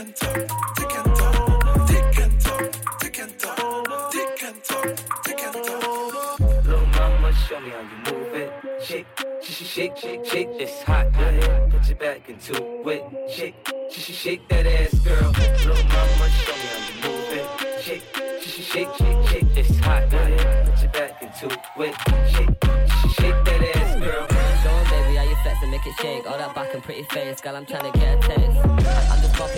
[0.00, 0.34] and talk,
[0.76, 6.40] tick and talk, tick and talk, tick and talk, tick and talk, tick and talk.
[6.64, 8.50] Little mama, show me how you move it.
[8.82, 9.06] Shake,
[9.42, 10.48] shake, shake, shake, shake.
[10.58, 13.30] It's hot, go ahead, put your back into it.
[13.30, 13.54] Shake,
[13.90, 15.32] shake, shake that ass, girl.
[15.32, 17.82] Little mama, show me how you move it.
[17.82, 18.04] Shake,
[18.40, 19.56] shake, shake, shake, shake.
[19.58, 21.94] It's hot, go ahead, put your back into it.
[22.32, 24.26] Shake, shake, shake that ass, girl.
[24.62, 26.26] Show 'em, baby, how you flex and make it shake.
[26.26, 28.59] All that back and pretty face, girl, I'm trying to get a taste.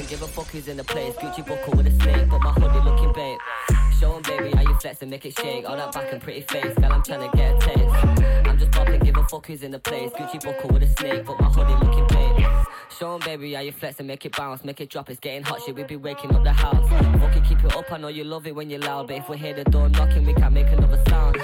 [0.03, 1.15] I'm give a fuck who's in the place.
[1.15, 3.39] Gucci buckle with a snake, but my hoodie looking babe.
[4.01, 5.65] Show 'em, baby, how you flex and make it shake.
[5.69, 8.49] All that back and pretty face, girl, I'm trying to get a taste.
[8.49, 10.11] I'm just popping, give a fuck who's in the place.
[10.11, 12.47] Gucci buckle with a snake, but my hoodie looking babe.
[12.99, 15.09] Show 'em, baby, how you flex and make it bounce, make it drop.
[15.09, 16.89] It's getting hot, shit, we be waking up the house.
[17.21, 17.93] Fuck it, keep it up.
[17.93, 20.27] I know you love it when you're loud, but if we hear the door knocking,
[20.27, 21.37] we can't make another sound.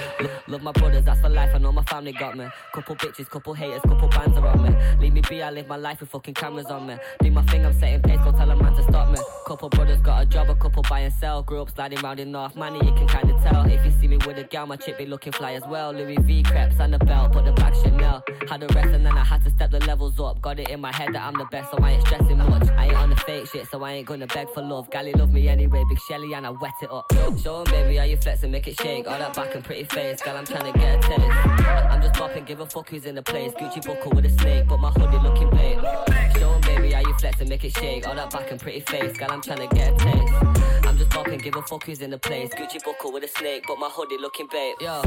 [0.49, 1.51] Lo- love my brothers, that's for life.
[1.53, 2.47] I know my family got me.
[2.73, 4.75] Couple bitches, couple haters, couple bands around me.
[4.99, 6.97] Leave me be, I live my life with fucking cameras on me.
[7.21, 9.17] Do my thing, I'm setting pace, go tell a man to stop me.
[9.47, 11.43] Couple brothers got a job, a couple buy and sell.
[11.43, 13.65] Grew up sliding round in North Money, you can kinda tell.
[13.65, 15.91] If you see me with a gal, my chick be looking fly as well.
[15.93, 18.23] Louis V crepes and the belt, put the back Chanel.
[18.49, 20.41] Had a rest and then I had to step the levels up.
[20.41, 22.67] Got it in my head that I'm the best, so I ain't stressing much.
[22.69, 24.89] I ain't on the fake shit, so I ain't gonna beg for love.
[24.89, 27.05] Gally love me anyway, big Shelly, and I wet it up.
[27.43, 29.07] Show 'em, baby, how you flex and make it shake.
[29.07, 31.21] All that back and pretty face, girl, I'm trying to get a taste.
[31.21, 33.51] I'm just bopping, give a fuck who's in the place.
[33.55, 35.81] Gucci buckle with a snake, but my hoodie looking babe.
[36.37, 36.57] Show
[36.99, 38.07] how you flex and make it shake?
[38.07, 40.33] All that back and pretty face, girl, I'm trying to get a taste.
[40.85, 42.49] I'm just bopping, give a fuck who's in the place.
[42.53, 44.75] Gucci buckle with a snake, but my hoodie looking babe.
[44.81, 45.01] Yo,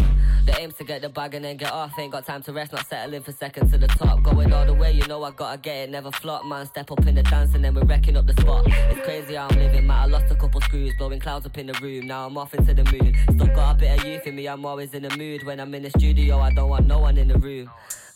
[0.47, 1.99] the aim's to get the bag and then get off.
[1.99, 4.23] Ain't got time to rest, not settling for seconds to the top.
[4.23, 6.47] Going all the way, you know I gotta get it, never flop.
[6.47, 8.65] Man, step up in the dance and then we're wrecking up the spot.
[8.67, 9.99] It's crazy how I'm living, man.
[9.99, 12.07] I lost a couple screws, blowing clouds up in the room.
[12.07, 13.15] Now I'm off into the moon.
[13.33, 15.45] Still got a bit of youth in me, I'm always in the mood.
[15.45, 17.71] When I'm in the studio, I don't want no one in the room.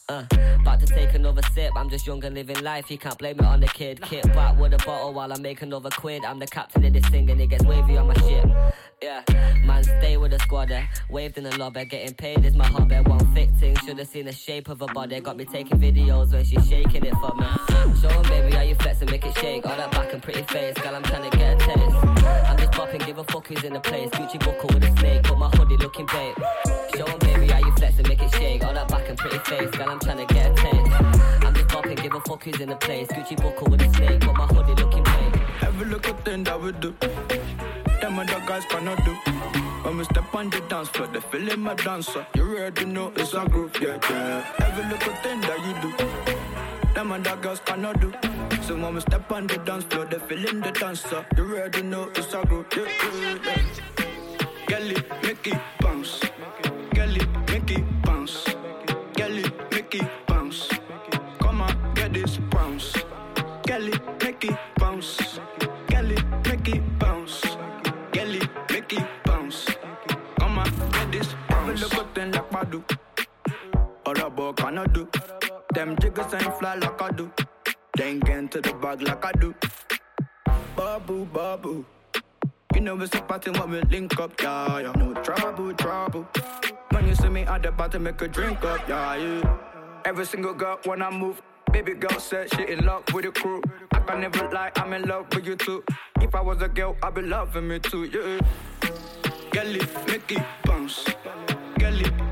[0.09, 0.25] Uh,
[0.61, 1.73] about to take another sip.
[1.75, 2.93] I'm just young and living life.
[2.93, 4.01] You can't blame it on the kid.
[4.03, 6.25] Kit back with a bottle while I make another quid.
[6.25, 8.49] I'm the captain of this thing and it gets wavy on my ship.
[9.03, 9.23] Yeah,
[9.65, 10.71] man, stay with the squad.
[10.71, 10.87] Eh?
[11.11, 12.95] Waved in the lobby, getting paid is my hobby.
[13.01, 15.19] One thick thing, should've seen the shape of her body.
[15.19, 17.47] Got me taking videos when she's shaking it for me.
[18.01, 19.67] Show 'em, baby, how you flex and make it shake.
[19.67, 22.16] All that back and pretty face, girl, I'm trying to get a taste.
[22.77, 24.11] Popping, give a fuck who's in the place.
[24.11, 26.37] Gucci buckle with a snake, but my hoodie looking babe.
[26.95, 28.63] Show Show 'em, baby, how you flex and make it shake.
[28.65, 30.93] All that back and pretty face, girl, I'm trying to get a taste.
[31.45, 33.09] I'm just popping, give a fuck who's in the place.
[33.09, 35.35] Gucci buckle with a snake, but my hoodie looking babe.
[35.63, 36.95] Every little thing that we do,
[38.01, 39.15] them other guys cannot do.
[39.85, 42.27] When we step on the dance floor, they feeling my dancer.
[42.35, 44.67] You already know it's a groove, yeah, yeah.
[44.67, 46.36] Every little thing that you do,
[46.97, 48.11] them other girls cannot do.
[48.63, 51.27] So when we step on the dance floor, they feeling the dancer.
[51.37, 52.87] You already know it's a groove, yeah,
[53.21, 54.67] yeah, yeah.
[54.67, 56.21] Girl, it make it bounce.
[56.95, 58.45] Girl, it make it bounce.
[59.15, 60.71] Girl, it make it bounce.
[61.39, 62.97] Come on, get this bounce.
[63.67, 65.39] Girl, it make it bounce.
[65.89, 67.43] Girl, it make it bounce.
[68.13, 69.67] Girl, it make it bounce.
[70.39, 71.69] Come on, get this bounce.
[71.69, 72.83] Every little thing like I do.
[74.07, 75.07] Other boy cannot do.
[76.67, 77.31] Fly like I do.
[77.97, 79.55] They ain't get into the bag like I do.
[80.77, 81.85] Babu, babu.
[82.75, 84.93] You know it's a party when we link up, yeah, yeah.
[84.97, 86.27] No trouble, trouble.
[86.91, 89.59] When you see me at the party, make a drink up, yeah, yeah.
[90.05, 91.41] Every single girl when I move,
[91.71, 93.63] baby girl said she in love with the crew.
[93.93, 95.85] I can never lie, I'm in love with you too.
[96.21, 98.41] If I was a girl, I'd be loving me too, yeah.
[99.53, 99.73] Girl,
[100.09, 101.05] make it bounce.
[101.79, 102.26] Girl,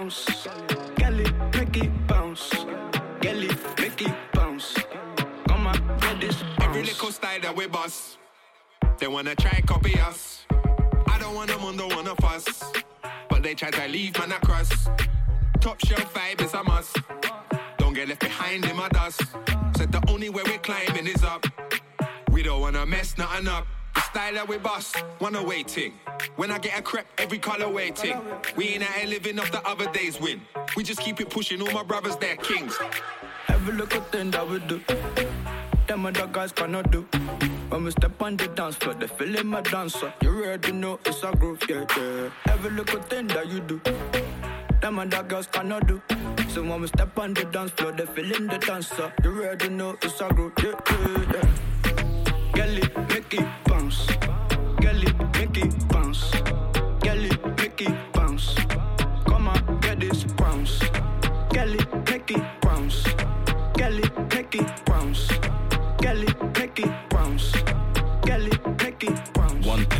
[0.00, 0.46] bounce.
[0.96, 2.50] It make it bounce.
[3.20, 4.74] Girl, it make it bounce.
[5.48, 8.18] Come on, get this Every little style that we bust,
[8.98, 10.46] they wanna try copy us.
[11.06, 12.46] I don't want them under one of us,
[13.28, 14.70] but they try to leave man across.
[15.60, 16.96] Top shelf vibe is a must.
[17.76, 19.22] Don't get left behind in my dust.
[19.76, 21.44] Said the only way we're climbing is up.
[22.30, 23.66] We don't wanna mess nothing up.
[24.10, 25.92] Style that we bust, wanna waiting.
[26.34, 28.20] When I get a crepe, every color waiting.
[28.56, 30.40] We ain't out living off the other day's win.
[30.76, 31.62] We just keep it pushing.
[31.62, 32.76] All my brothers, they're kings.
[33.48, 34.80] Every little thing that we do,
[35.86, 37.02] them other guys cannot do.
[37.68, 40.12] When we step on the dance floor, they feeling my dancer.
[40.22, 42.30] You already know it's a groove, yeah, yeah.
[42.48, 43.80] Every little thing that you do,
[44.80, 46.02] them other girls cannot do.
[46.48, 49.12] So when we step on the dance floor, they feeling the dancer.
[49.22, 51.79] You already know it's a groove, yeah, yeah, yeah.
[52.52, 54.08] It make it bounce.
[54.80, 56.32] It bounce.
[57.04, 58.54] It make it bounce.
[59.26, 60.80] Come on, get this bounce.
[62.60, 63.04] Bounce.
[65.00, 65.38] Bounce.
[67.10, 67.79] Bounce.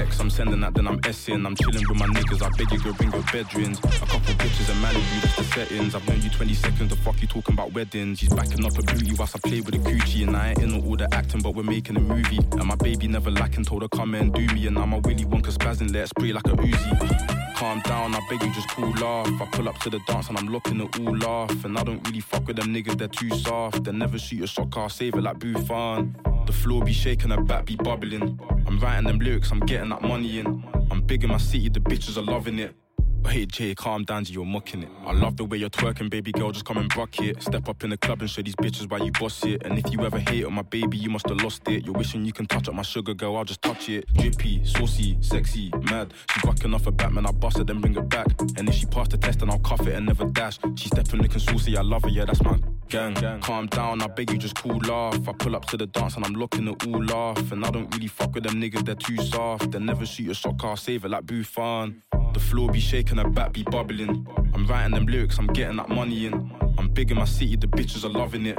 [0.01, 1.47] I'm sending that, then I'm essing.
[1.47, 2.43] I'm chilling with my niggas.
[2.43, 3.79] I beg you, go bring your bedrooms.
[3.79, 5.95] A couple bitches and Malibu, that's the settings.
[5.95, 6.91] I've known you 20 seconds.
[6.91, 8.21] The fuck you talking about weddings?
[8.21, 10.27] He's backing up a booty whilst I play with a coochie.
[10.27, 12.39] And I ain't in all the acting, but we're making a movie.
[12.53, 14.67] And my baby never lacking, told her come and do me.
[14.67, 17.50] And now my Willy Wonka spazzing, let it spray like a Uzi.
[17.61, 19.29] Calm down, I beg you, just cool off.
[19.39, 21.67] I pull up to the dance and I'm locking it all off.
[21.67, 23.85] And I don't really fuck with them niggas, they're too soft.
[23.85, 26.17] They never shoot a shot, car save it like Buffon.
[26.47, 28.41] The floor be shaking, her back be bubbling.
[28.67, 30.65] I'm writing them lyrics, I'm getting that money in.
[30.91, 32.75] I'm big in my city, the bitches are loving it.
[33.27, 34.89] Hey Jay, calm down, you're mocking it.
[35.07, 37.41] I love the way you're twerking, baby girl, just come and rock it.
[37.41, 39.62] Step up in the club and show these bitches why you boss it.
[39.64, 41.85] And if you ever hate on my baby, you must have lost it.
[41.85, 44.12] You're wishing you can touch up my sugar girl, I'll just touch it.
[44.14, 46.12] Drippy, saucy, sexy, mad.
[46.33, 48.27] She bucking off a Batman, I bust it, then bring her back.
[48.57, 50.59] And if she passed the test, then I'll cuff it and never dash.
[50.77, 52.59] She's stepping looking saucy, I love her, yeah, that's my
[52.89, 53.14] gang.
[53.43, 55.29] Calm down, I beg you, just cool off.
[55.29, 57.53] I pull up to the dance and I'm locking it all off.
[57.53, 59.71] And I don't really fuck with them niggas, they're too soft.
[59.71, 62.03] They never shoot a shot, car save it like Buffon.
[62.33, 64.27] The floor be shaking, her back be bubbling.
[64.55, 66.51] I'm writing them lyrics, I'm getting that money in.
[66.79, 68.59] I'm big in my city, the bitches are loving it.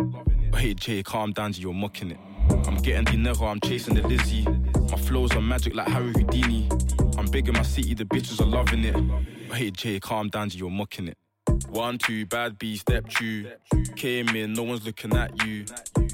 [0.55, 2.19] Hey Jay, calm down, you're mocking it.
[2.67, 4.45] I'm getting dinero, I'm chasing the Lizzie.
[4.91, 6.69] My flows are magic like Harry Houdini.
[7.17, 8.95] I'm big in my city, the bitches are loving it.
[9.53, 11.17] Hey Jay, calm down, you're mocking it.
[11.69, 13.49] One, two, bad B, step two.
[13.95, 15.65] Came in, no one's looking at you.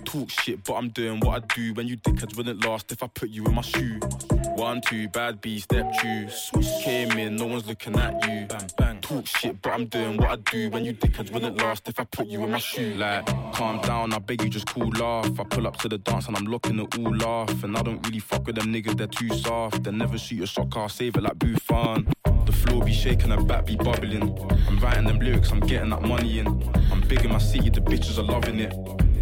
[0.06, 1.74] Talk shit, but I'm doing what I do.
[1.74, 4.00] When you dickheads wouldn't last if I put you in my shoe.
[4.58, 6.28] One, two, bad B, step two.
[6.30, 8.47] Switch came in, no one's looking at you.
[8.47, 9.01] Bang, bang.
[9.01, 10.72] Talk shit, but I'm doing what I do.
[10.72, 12.95] When you dickheads wouldn't last if I put you in my shoe.
[12.95, 15.39] Like, calm down, I beg you, just cool laugh.
[15.39, 17.64] I pull up to the dance and I'm locking it all off.
[17.64, 19.84] And I don't really fuck with them niggas, they're too soft.
[19.84, 22.08] They never shoot a shot, I'll save it like Buffon.
[22.47, 24.39] The floor be shaking, her back be bubbling.
[24.68, 26.47] I'm writing them lyrics, I'm getting that money in.
[26.91, 28.74] I'm big in my city, the bitches are loving it.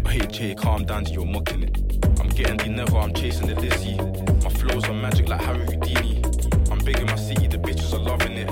[0.08, 1.76] Hey Jay, calm down, you're mocking it.
[2.20, 4.25] I'm getting the never, I'm chasing the Lizzie.
[4.86, 6.22] Flows magic like Harry Houdini.
[6.70, 8.48] I'm big in my city, the bitches are loving it.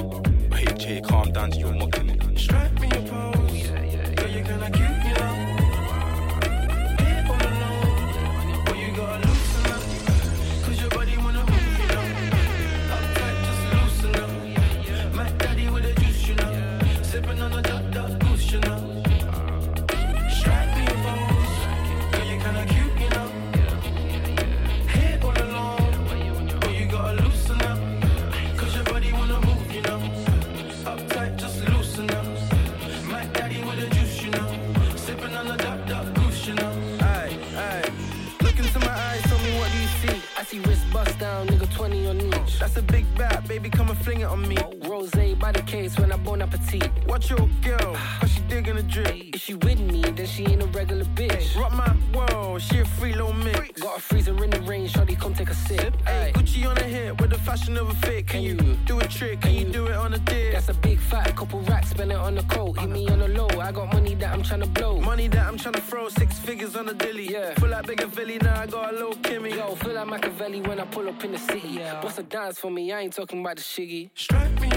[0.53, 2.04] Hey Jay, calm down, you're mocking
[42.65, 44.57] That's a big bat, baby, come and fling it on me.
[44.89, 46.91] Rose by the case when I bon appetit.
[47.07, 49.35] Watch your girl, cause she digging the drip.
[49.35, 51.55] If she with me, then she ain't a regular bitch.
[51.61, 53.79] Rock my world, she a free little mix.
[53.83, 55.95] Got a freezer in the rain, shawty, come take a sip.
[56.07, 58.27] Ay, Gucci on the hip with the fashion of a fit.
[58.27, 59.43] Can you do a trick?
[59.43, 60.53] Can you do it on a dick?
[60.53, 62.79] That's a big fat couple racks, spend it on the coat.
[62.79, 65.01] Hit me on the low, I got money that I'm tryna blow.
[65.01, 67.31] Money that I'm tryna throw, six figures on the dilly.
[67.31, 67.55] Yeah.
[67.57, 69.55] Feel like bigger Philly, now I got a little Kimmy.
[69.55, 71.69] Yo, feel like Machiavelli when I pull up in the city.
[71.69, 72.03] Yeah.
[72.03, 72.93] What's a dance for me?
[72.93, 74.11] I ain't talking about the shiggy.
[74.15, 74.74] Strike me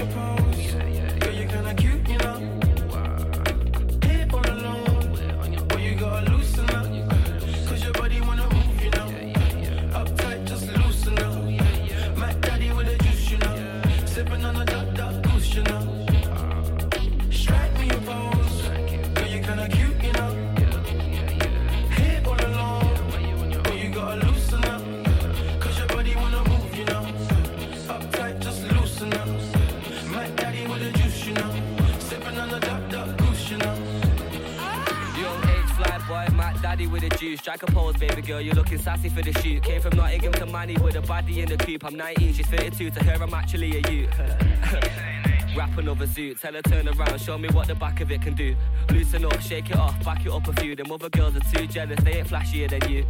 [36.78, 37.40] Daddy with a juice.
[37.40, 39.60] Strike a pose, baby girl, you're looking sassy for the shoot.
[39.64, 41.84] Came from Nottingham to Manny with a body in the coop.
[41.84, 42.90] I'm 19, she's 32.
[42.90, 44.10] To her, I'm actually a youth.
[45.56, 48.34] Rap another zoot, tell her turn around, show me what the back of it can
[48.34, 48.54] do.
[48.90, 50.76] Loosen up, shake it off, back it up a few.
[50.76, 53.02] Them other girls are too jealous, they ain't flashier than you.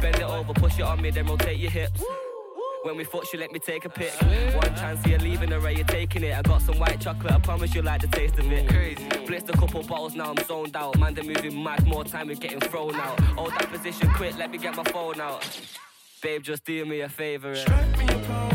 [0.00, 2.02] Bend it over, push it on me, then rotate your hips.
[2.82, 4.12] When we fuck, she let me take a pic.
[4.54, 6.36] One chance, you're leaving her, you're taking it.
[6.36, 8.68] I got some white chocolate, I promise you'll like the taste of it.
[8.68, 9.04] Crazy.
[9.26, 10.98] Blitzed a couple bottles, now I'm zoned out.
[10.98, 13.20] Man, they're moving mad, more time we're getting thrown out.
[13.20, 15.46] Hold that position quick, let me get my phone out.
[16.22, 17.54] Babe, just do me a favor.
[17.54, 18.51] Eh.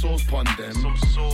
[0.00, 0.74] Sauce pon them.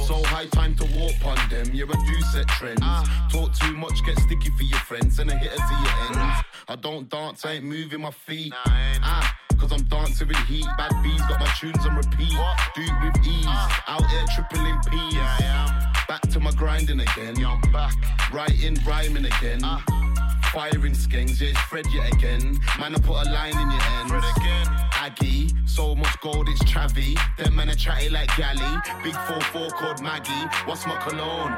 [0.07, 1.73] So high time to walk pon them.
[1.73, 2.81] You're a do set trends.
[2.83, 3.29] Ah.
[3.31, 6.19] Talk too much, get sticky for your friends, and a hitter to your ends.
[6.19, 6.47] Ah.
[6.69, 8.53] I don't dance, I ain't moving my feet.
[8.57, 10.67] Ah, cause I'm dancing with heat.
[10.77, 12.37] Bad bees got my tunes on repeat.
[12.75, 13.45] Do it with ease.
[13.47, 13.85] Ah.
[13.87, 15.15] Out here tripling P's.
[16.09, 17.45] Back to my grinding again.
[17.45, 17.95] I'm back,
[18.33, 19.61] writing, rhyming again.
[20.53, 22.59] Firing skanks, yeah, it's Fred yet again.
[22.79, 24.09] Man, I put a line in your end.
[24.09, 24.67] Fred again.
[25.07, 27.17] Aggie, so much gold, it's Travi.
[27.37, 28.77] Them men are chatty like Galley.
[29.05, 30.33] Big 4-4 called Maggie.
[30.65, 31.55] What's my cologne?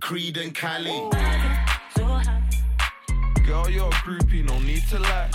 [0.00, 1.08] Creed and Cali.
[3.46, 5.30] Girl, you're a groupie, no need to lie.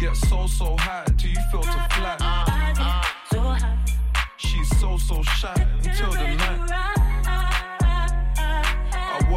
[0.00, 2.18] Get so, so high till you feel to flat.
[4.38, 5.54] She's so, so shy
[5.84, 6.91] until the night.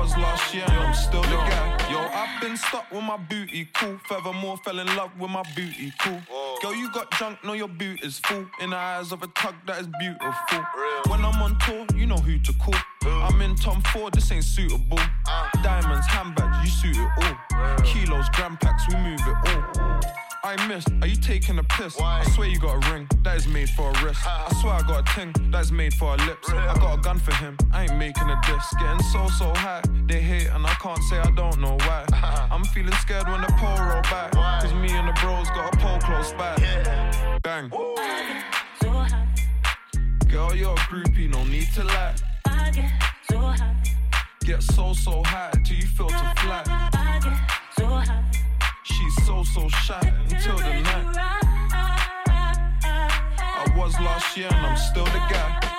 [0.05, 1.91] Was last year and I'm still the guy.
[1.91, 3.97] Yo, I've been stuck with my booty, cool.
[4.07, 6.21] Furthermore, fell in love with my booty, cool.
[6.61, 8.45] Girl, you got junk, know your boot is full.
[8.61, 10.63] In the eyes of a tug that is beautiful.
[11.07, 12.75] When I'm on tour, you know who to call.
[13.03, 14.99] I'm in Tom Ford, this ain't suitable.
[15.63, 17.75] Diamonds, handbags, you suit it all.
[17.81, 20.24] Kilos, gram packs, we move it all.
[20.45, 21.99] I missed, are you taking a piss?
[21.99, 24.21] I swear you got a ring, that is made for a wrist.
[24.27, 26.47] I swear I got a ting, that is made for a lips.
[26.51, 28.63] I got a gun for him, I ain't making a diss.
[28.79, 32.05] Getting so, so high, they hate and I can't say I don't know why.
[32.51, 34.33] I'm feeling scared when the pole roll back.
[34.61, 36.55] Cause me and the bros got a pole close by.
[36.61, 37.39] Yeah.
[37.41, 37.69] Bang.
[40.29, 42.15] Girl, you're a groupie, no need to lie.
[44.41, 46.84] Get so, so high till you feel to fly.
[49.53, 51.17] So shy until the night.
[53.39, 55.74] I was last year and I'm still the guy.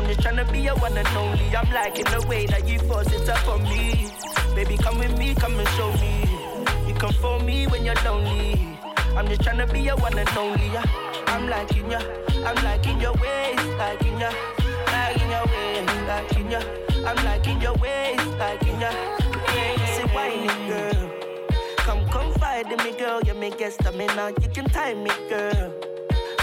[0.00, 1.54] I'm just tryna be your one and only.
[1.54, 4.08] I'm liking the way that you force it up on me.
[4.54, 6.24] Baby, come with me, come and show me.
[6.88, 8.78] You come for me when you're lonely.
[9.14, 10.68] I'm just tryna be your one and only.
[10.72, 10.82] yeah.
[11.26, 12.00] I'm liking ya,
[12.46, 14.32] I'm liking your ways, liking ya,
[14.86, 16.60] liking your ways, liking ya.
[17.06, 18.90] I'm liking your ways, liking ya.
[19.96, 21.10] Say whining girl.
[21.76, 23.20] Come confide in me, girl.
[23.26, 24.32] You make get stamina.
[24.40, 25.74] You can time me, girl.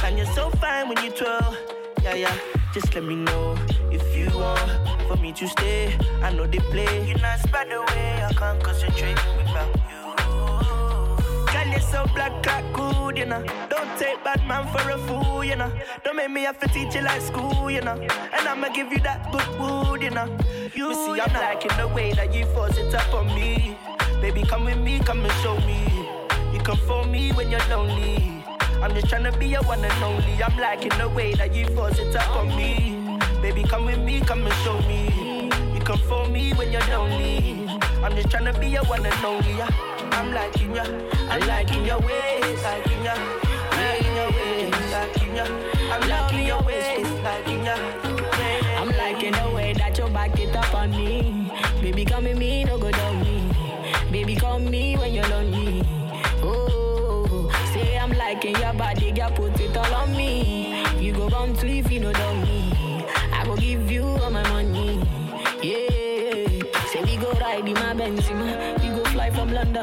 [0.03, 1.57] And you're so fine when you twirl.
[2.03, 2.56] Yeah, yeah.
[2.73, 3.55] Just let me know
[3.91, 4.59] if you want
[5.07, 5.97] for me to stay.
[6.21, 7.07] I know they play.
[7.07, 8.23] You're not by the way.
[8.23, 10.07] I can't concentrate without you.
[11.51, 13.43] Girl, you're so black, like good, you know.
[13.69, 15.71] Don't take bad man for a fool, you know.
[16.03, 17.95] Don't make me have to teach you like school, you know.
[17.95, 20.27] And I'ma give you that good wood, you know.
[20.75, 23.77] You, see, I'm liking the way that you force it up on me.
[24.21, 26.09] Baby, come with me, come and show me.
[26.53, 28.36] You come for me when you're lonely.
[28.81, 30.43] I'm just tryna be your one and only.
[30.43, 33.19] I'm liking the way that you force it up on me.
[33.41, 35.49] Baby, come with me, come and show me.
[35.73, 37.67] You come for me when you're lonely.
[38.03, 39.61] I'm just tryna be your one and only.
[40.11, 40.83] I'm liking ya,
[41.29, 43.15] I'm liking your ways, liking ya,
[43.71, 45.45] liking your ways, liking ya.
[45.91, 47.75] I'm liking your ways, liking ya.
[48.77, 51.51] I'm liking the way that you back it up on me.
[51.81, 52.86] Baby, come with me, no go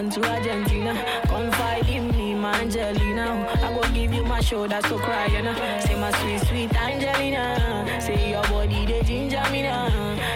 [0.04, 1.20] London to Argentina.
[1.26, 3.46] Confide in me, my Angelina.
[3.62, 5.54] I go give you my shoulder, so cry, you know.
[5.80, 7.86] Say my sweet, sweet Angelina.
[8.00, 9.88] Say your body, they ginger me now.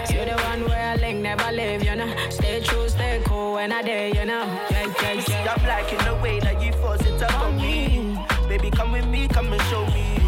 [0.07, 2.31] Say the one where I link never leave, you know.
[2.31, 4.45] Stay true, stay cool when I dare, you know.
[4.71, 5.55] Yeah, yeah, You see, yeah.
[5.55, 8.17] I'm liking the way that you force it up on me.
[8.49, 10.19] Baby, come with me, come and show me.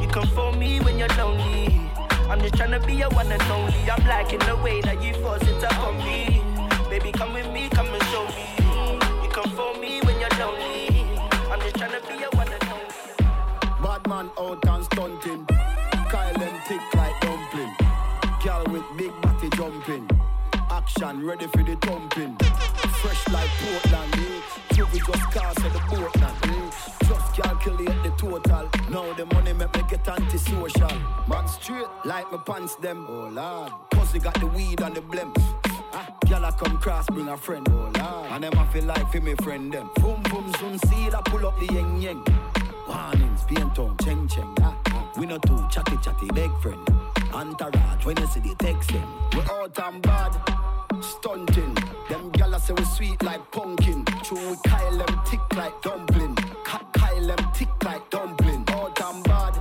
[0.00, 1.90] You come for me when you're lonely.
[2.30, 3.90] I'm just tryna be your one and only.
[3.90, 6.42] I'm liking the way that you force it up on me.
[6.88, 8.47] Baby, come with me, come and show me.
[14.18, 15.46] Man out and stunting.
[16.10, 17.72] Kyle them thick like dumpling.
[18.42, 20.08] Girl with big body jumping.
[20.70, 22.36] Action ready for the thumping.
[23.00, 24.74] Fresh like Portland, eh?
[24.74, 25.80] Juvie just cast at the
[26.18, 26.70] now, eh?
[27.06, 28.68] Just calculate the total.
[28.90, 30.98] Now the money make me get antisocial.
[31.28, 33.06] Man straight like my pants them.
[33.08, 33.72] Oh lord.
[33.90, 35.30] Pussy got the weed and the blem.
[35.92, 37.68] Ah, I come cross, bring a friend.
[37.70, 38.32] Oh lord.
[38.32, 39.90] And them I feel like for me friend them.
[39.96, 42.57] Boom boom zoom see I pull up the yeng yeng.
[42.88, 44.54] Warnings, paint tongue, cheng cheng.
[44.60, 45.12] Ah, ah.
[45.18, 46.80] We not too chatty chatty, big friend.
[47.32, 49.08] Entourage, when you see the text them.
[49.34, 50.32] We out and bad,
[51.02, 51.74] stunting.
[52.08, 54.04] Them gala say we sweet like pumpkin.
[54.24, 56.34] True, we Kyle them tick like dumpling.
[56.64, 58.64] Kyle them tick like dumpling.
[58.68, 59.54] Out and bad,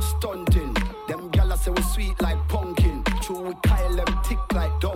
[0.00, 0.74] stunting.
[1.08, 3.04] Them gala say we sweet like pumpkin.
[3.22, 4.95] True, we Kyle them tick like dumpling.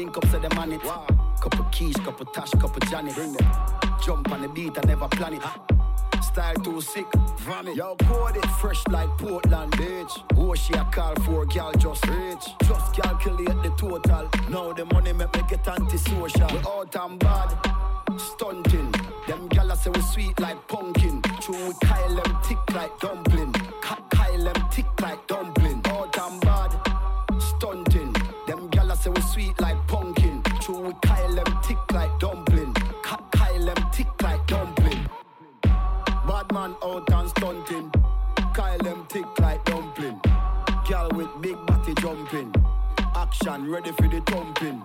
[0.00, 0.80] Link up, say them on it.
[1.42, 3.14] Couple keys, couple tash, couple Janet.
[3.14, 3.46] Bring them.
[4.02, 5.42] Jump on the beat, I never plan it.
[6.22, 7.06] Style too sick,
[7.40, 7.76] vomit.
[7.76, 10.12] Yo, code it fresh like Portland, bitch.
[10.36, 12.44] Oh, she a call for gal just rich.
[12.62, 14.28] Just calculate the total.
[14.48, 16.48] Now the money make me get antisocial.
[16.48, 17.50] We out and bad,
[18.16, 18.92] stunting.
[19.26, 21.20] Them gal say we sweet like pumpkin.
[21.40, 23.52] True, we Kyle them thick like dumpling.
[23.82, 25.59] Kyle them thick like dumpling.
[43.42, 44.82] Action ready for the thumping.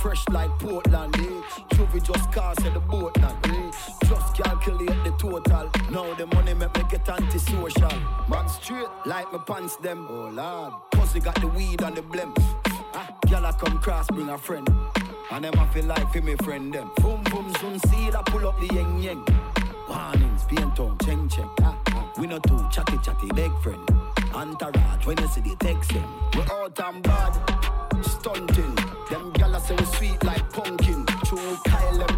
[0.00, 1.42] Fresh like Portland, eh?
[1.70, 3.70] Juvie just cast at the boat now, eh?
[4.04, 5.70] Just calculate the total.
[5.90, 7.90] Now the money make me get antisocial.
[8.28, 10.06] Man straight like my pants them.
[10.10, 10.74] Oh lord.
[10.92, 12.34] Pussy got the weed and the blem.
[12.92, 14.68] Ah, girl I come cross, bring a friend.
[15.30, 16.90] And them I feel like for me friend them.
[16.96, 19.24] Boom boom zoom see I pull up the yeng yeng.
[19.88, 21.48] Warnings, paint tongue, cheng cheng.
[21.62, 22.12] Ah, ah.
[22.18, 23.80] We not too chatty chatty, big friend.
[24.36, 26.04] Entourage, when you see the text them.
[26.34, 27.32] We out and bad,
[28.04, 28.74] stunting.
[29.08, 31.06] Them gyal say we sweet like pumpkin.
[31.24, 32.15] True, Kyle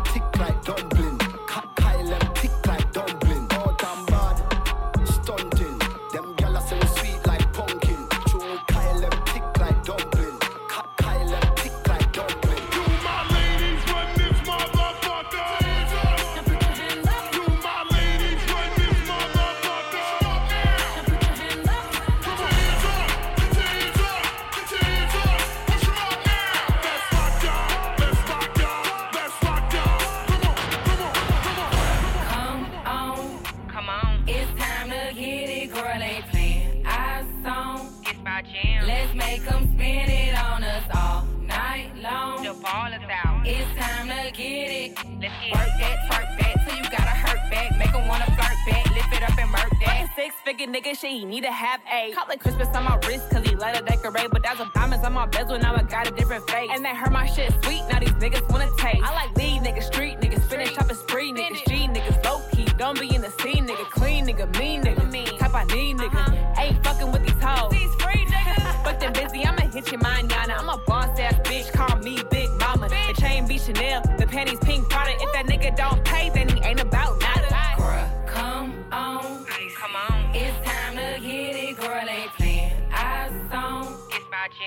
[50.18, 53.30] Six figure nigga shit, he need to have a Call it Christmas on my wrist,
[53.30, 54.30] cause he let it decorate.
[54.32, 56.68] But that's a diamonds on my bezel, now I got a different face.
[56.74, 59.00] And they heard my shit sweet, now these niggas wanna taste.
[59.00, 62.66] I like lead niggas, street niggas, finish shopping spree niggas, G niggas, low key.
[62.76, 65.38] Don't be in the scene, nigga, clean nigga, mean nigga.
[65.38, 66.12] Type I need nigga.
[66.16, 66.62] Uh-huh.
[66.62, 67.70] Ain't fucking with these hoes.
[67.70, 68.82] These free niggas.
[68.84, 70.56] Fuck them busy, I'ma hit your manana.
[70.58, 72.88] I'm a boss ass bitch, call me Big Mama.
[72.88, 75.12] The chain be Chanel, the panties pink Prada.
[75.12, 76.87] If that nigga don't pay, then he ain't about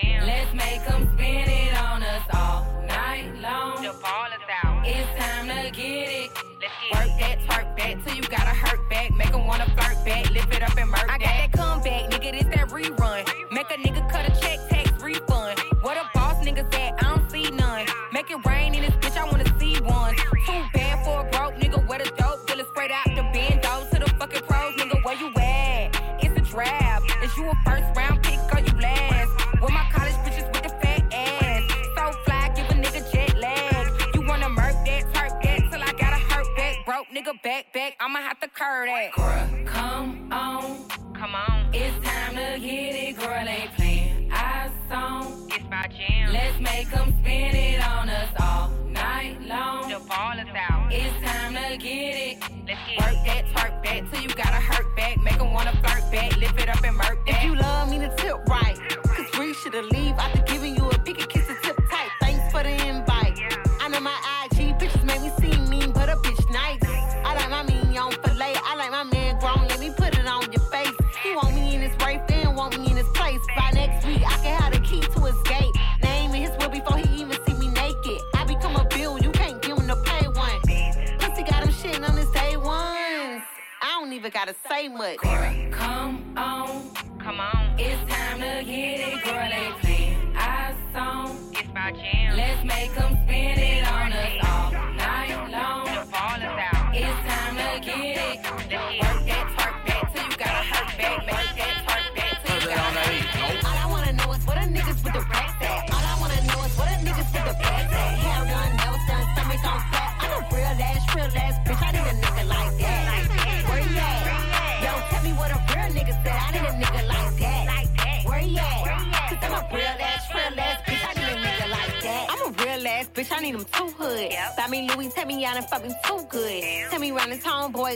[0.04, 3.84] Let's make 'em spin it on us all night long.
[3.84, 4.88] The ball is out.
[4.88, 6.32] It's time to get it.
[6.62, 9.12] Let's get work that, twerk that till you gotta hurt back.
[9.12, 10.26] Make 'em wanna flirt back.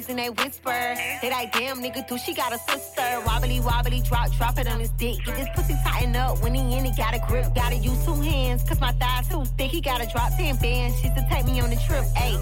[0.10, 0.96] And they whisper.
[1.22, 3.22] They like, damn nigga, do she got a sister?
[3.26, 5.24] Wobbly, wobbly, drop, drop it on his dick.
[5.26, 7.54] Get this pussy tighten up when he in, he got a grip.
[7.56, 9.72] Gotta use two hands, cause my thighs too thick.
[9.72, 11.00] He gotta drop 10 bands.
[11.00, 12.04] She's to take me on the trip.
[12.16, 12.38] Ayy,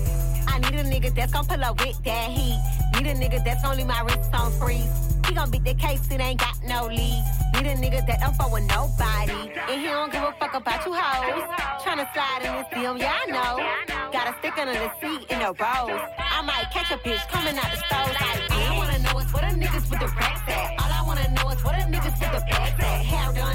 [0.47, 2.59] I need a nigga that's gon' pull up with that heat.
[2.95, 4.89] Need a nigga that's only my wrist on freeze.
[5.27, 7.23] He gon' beat the case, it ain't got no lead.
[7.53, 9.51] Need a nigga that don't fuck with nobody.
[9.69, 11.43] And he don't give a fuck about you hoes.
[11.81, 14.11] Tryna slide in this DM, yeah, I know.
[14.11, 15.99] Got a stick under the seat the rose.
[16.19, 19.33] I might catch a bitch coming out the stove like, all I wanna know is
[19.33, 20.71] where the niggas with the racks at.
[20.79, 23.03] All I wanna know is where the niggas with the bags at.
[23.11, 23.52] Hair done,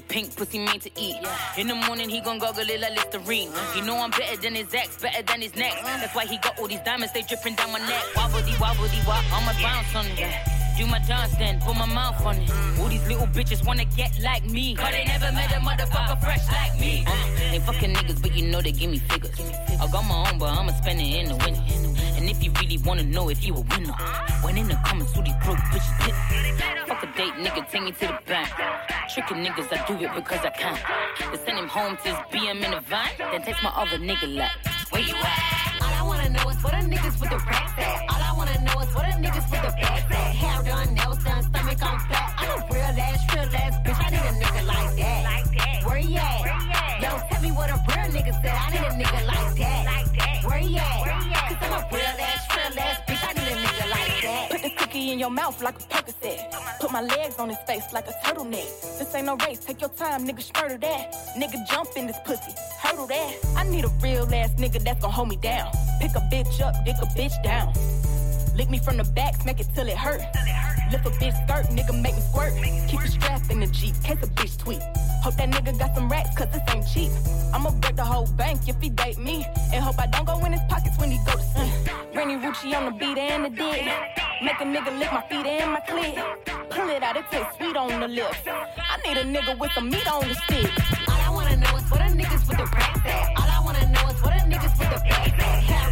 [0.00, 1.16] pussy pink, pussy made to eat.
[1.56, 3.50] In the morning, he gon' goggle it like Listerine.
[3.74, 5.82] He know I'm better than his ex, better than his next.
[5.82, 8.02] That's why he got all these diamonds, they dripping down my neck.
[8.16, 8.28] Ah.
[8.28, 10.56] Wobbledy, wobbledy, wop, I'ma bounce on it.
[10.76, 12.48] Do my dance then, put my mouth on it.
[12.48, 12.78] Mm.
[12.80, 14.74] All these little bitches wanna get like me.
[14.76, 16.16] But they never met a motherfucker uh-huh.
[16.16, 17.04] fresh like me.
[17.06, 17.14] Uh-huh.
[17.14, 19.40] Uh, ain't fucking niggas, but you know they give me figures.
[19.80, 21.62] I got my own, but I'ma spend it in the winter.
[22.16, 23.92] And if you really wanna know if you a winner,
[24.42, 26.88] when in the comments, who these broke bitches hit.
[26.88, 28.48] Fuck a date, nigga, take me to the bank.
[29.12, 30.78] Tricking niggas, I do it because I can.
[31.30, 34.34] They send him home to his BM in a van, then text my other nigga
[34.34, 34.50] like,
[34.90, 35.66] where you at?
[35.82, 38.00] All I wanna know is where the niggas with the racks at.
[38.08, 40.34] All I wanna know is where the niggas with the bags at.
[40.40, 42.34] Hair done, nails done, stomach on flat.
[42.38, 44.00] I'm a real ass, real ass bitch.
[44.04, 45.84] I need a nigga like that.
[45.84, 47.02] Where you at?
[47.02, 48.56] Yo, tell me what a real nigga said.
[48.56, 49.35] I need a nigga like
[55.06, 56.50] In your mouth like a Percocet.
[56.80, 58.98] Put my legs on his face like a turtleneck.
[58.98, 61.14] This ain't no race, take your time, nigga, murder that.
[61.38, 62.52] Nigga, jump in this pussy,
[62.82, 63.34] hurdle that.
[63.56, 65.70] I need a real ass nigga that's gonna hold me down.
[66.00, 67.72] Pick a bitch up, dick a bitch down.
[68.56, 70.22] Lick me from the back, smack it till it hurt.
[70.90, 72.52] Lift a bitch skirt, nigga, make me squirt.
[72.88, 74.80] Keep it strapped in the Jeep, case a bitch tweet.
[75.22, 77.10] Hope that nigga got some racks, cause this ain't cheap.
[77.52, 79.44] I'ma break the whole bank if he date me.
[79.72, 81.72] And hope I don't go in his pockets when he go to sleep.
[82.14, 83.82] Rennie Rucci on the beat and the dick.
[84.42, 86.70] Make a nigga lick my feet and my clit.
[86.70, 88.38] Pull it out, it tastes sweet on the lips.
[88.46, 90.70] I need a nigga with some meat on the stick.
[91.08, 93.28] All I wanna know is where the niggas with the racks at.
[93.36, 95.85] All I wanna know is where the niggas with the bags at.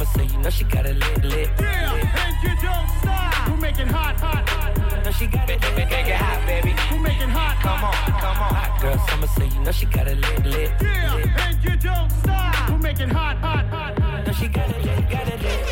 [0.00, 1.50] Hot girl, summer say you know she got it lit, lit.
[1.60, 3.34] Yeah, and you don't stop.
[3.48, 5.04] Who make it hot, hot, hot?
[5.04, 6.70] Know she got it lit, make it hot, baby.
[6.88, 7.56] Who make it hot?
[7.60, 8.54] Come on, come on.
[8.54, 10.72] Hot girl, summer say you know she got it lit, lit.
[10.80, 12.54] Yeah, and you don't stop.
[12.70, 14.26] Who make it hot, hot, hot, hot?
[14.26, 15.66] Know she got it lit, got it lit.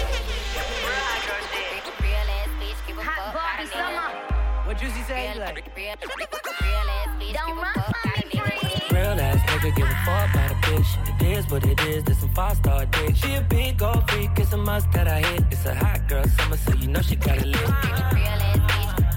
[3.00, 4.12] Hot Barbie summer.
[4.66, 5.38] What Juicy say?
[5.38, 5.64] Like,
[7.32, 8.96] Don't run from me, free.
[8.98, 9.16] Real
[10.78, 13.16] It is what it is, this some five star dick.
[13.16, 15.44] She a big old freak, it's a must that I hit.
[15.50, 17.68] It's a hot girl summer, so you know she got it lit.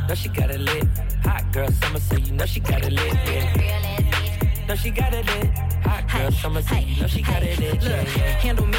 [0.08, 0.88] know she got it lit.
[1.24, 3.14] Hot girl summer, so you know she got it lit.
[3.14, 4.31] Yeah.
[4.72, 5.49] Know she got it lit.
[5.84, 7.84] Hot girl summer, so you know she got it lit.
[7.84, 8.39] Look, yeah.
[8.39, 8.77] handle me?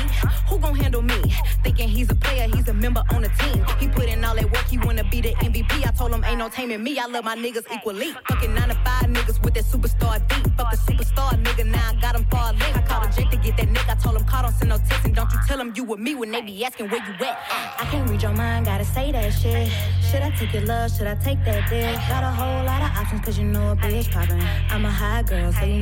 [0.49, 1.21] Who gon' handle me?
[1.63, 3.63] Thinking he's a player, he's a member on the team.
[3.79, 5.87] He put in all that work, he wanna be the MVP.
[5.87, 6.99] I told him ain't no taming me.
[6.99, 8.13] I love my niggas equally.
[8.27, 10.57] Fucking nine to five niggas with that superstar deep.
[10.57, 12.55] Fuck the superstar nigga, now I got him far.
[12.55, 13.91] I called a Jake to get that nigga.
[13.91, 16.01] I told him call, don't send no text, and don't you tell him you with
[16.01, 17.39] me when they be asking where you at.
[17.79, 19.71] I can't read your mind, gotta say that shit.
[20.11, 20.91] Should I take your love?
[20.97, 21.97] Should I take that dick?
[22.09, 24.41] Got a whole lot of options, cause you know a bitch poppin'.
[24.71, 25.82] I'm a high girl, so you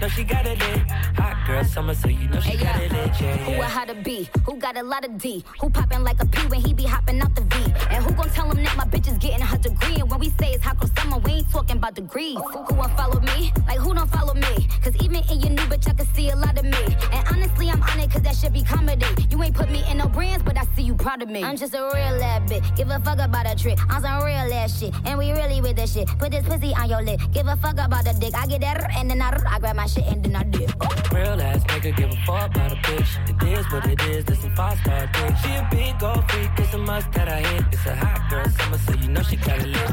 [0.00, 0.88] Know she got it lit.
[1.18, 3.20] Hot girl summer, so you know she Hey, got it lit.
[3.20, 3.68] Yeah, Who a yeah.
[3.68, 4.28] how to be?
[4.46, 5.44] Who got a lot of D?
[5.60, 7.72] Who poppin' like a P when he be hopping out the V?
[7.90, 9.96] And who gon' tell him that my bitch is getting her degree?
[9.96, 12.36] And when we say it's hot girl summer, we ain't talking about degrees.
[12.36, 13.52] Who won't follow me?
[13.66, 14.68] Like who don't follow me?
[14.84, 16.96] Cause even in your new bitch, I can see a lot of me.
[17.12, 19.04] And honestly, I'm on it cause that should be comedy.
[19.30, 21.42] You ain't put me in no brands, but I see you proud of me.
[21.42, 22.76] I'm just a real ass bitch.
[22.76, 23.78] Give a fuck about a trick.
[23.88, 24.94] I'm some real ass shit.
[25.06, 26.06] And we really with this shit.
[26.20, 27.20] Put this pussy on your lip.
[27.32, 28.34] Give a fuck about the dick.
[28.36, 30.70] I get that and then I, I grab my shit and then I dip.
[31.12, 33.10] Real ass nigga give a fuck about a bitch.
[33.30, 35.36] It is what it is, this some five star dick.
[35.42, 37.64] She a big gold freak, it's a must that I hit.
[37.72, 39.90] It's a hot girl summer, so you know she got it lit.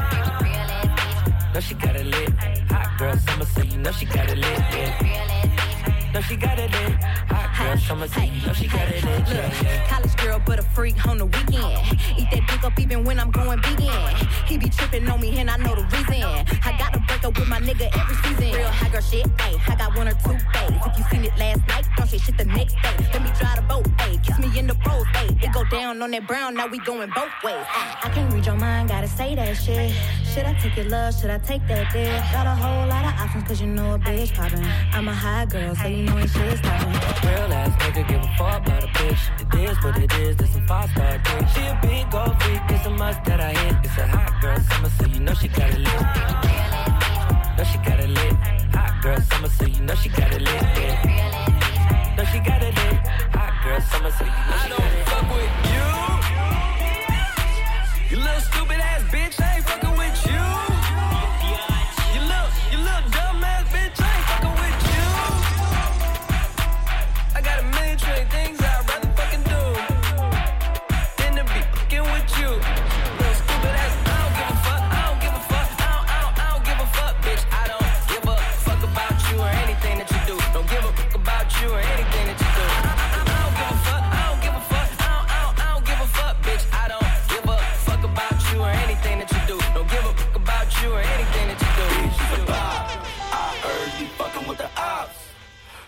[1.54, 2.30] Know she got it lit.
[2.70, 4.58] Hot girl summer, so you know she got it lit.
[4.76, 5.75] Yeah.
[6.16, 6.92] Know she got it in.
[7.28, 9.04] Hot girl summer, so you know she got it.
[9.04, 11.76] Yeah, Look, college girl, but a freak on the weekend.
[12.16, 14.26] Eat that dick up even when I'm going vegan.
[14.46, 16.24] He be tripping on me, and I know the reason.
[16.64, 18.58] I got to break up with my nigga every season.
[18.58, 19.60] Real high girl shit, ayy.
[19.68, 20.80] I got one or two days.
[20.86, 22.96] If you seen it last night, don't say shit the next day.
[23.12, 24.24] Let me try the boat, ayy.
[24.24, 25.42] Kiss me in the pros, ayy.
[25.42, 27.66] It go down on that brown, now we going both ways.
[27.68, 29.92] I can't read your mind, gotta say that shit.
[30.32, 31.14] Should I take your love?
[31.18, 32.08] Should I take that dick?
[32.32, 34.64] Got a whole lot of options, cause you know a bitch poppin'.
[34.92, 36.92] I'm a high girl, so you know when shit's stoppin'.
[37.26, 39.22] Real ass nigga give a fuck about a bitch.
[39.40, 41.48] It is what it is, this some five star dick.
[41.54, 43.76] She a big gold freak, it's a must that I hit.
[43.84, 46.02] It's a hot girl summer, so you know she got it lit.
[47.56, 48.34] Know she got it lit.
[48.76, 50.62] Hot girl summer, so you know she got it lit.
[50.78, 52.14] Yeah.
[52.16, 52.96] Know she got it lit.
[53.36, 55.06] Hot girl summer, so you know she got it lit.
[55.06, 55.86] I don't fuck with you.
[58.10, 59.65] You little stupid ass bitch, I ain't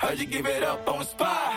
[0.09, 1.53] Heard you give it up on the spot.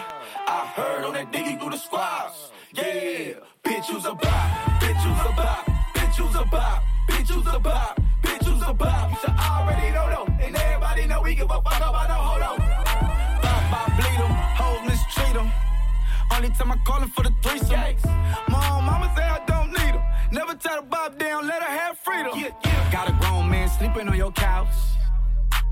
[0.45, 2.51] I heard on that diggy through the squads.
[2.73, 4.51] Yeah, bitch, you's a bop.
[4.81, 5.65] Bitch, you's a bop.
[5.95, 6.83] Bitch, you's a bop.
[7.07, 8.01] Bitch, you's a bop.
[8.21, 9.09] Bitch, you's a bop.
[9.09, 10.45] You should already know though.
[10.45, 12.57] And everybody know we give a fuck about no hold on.
[13.39, 14.31] Bop, bop, bleed them.
[14.59, 15.49] Hoes mistreat them.
[16.35, 17.79] Only time I call him for the threesome.
[18.49, 20.01] Mom, mama say I don't need him.
[20.33, 22.33] Never tell the bob down, let her have freedom.
[22.91, 24.75] Got a grown man sleeping on your couch.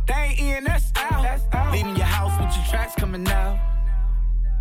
[0.10, 1.72] They ain't in, that's out.
[1.72, 3.60] Leaving your house with your tracks coming out.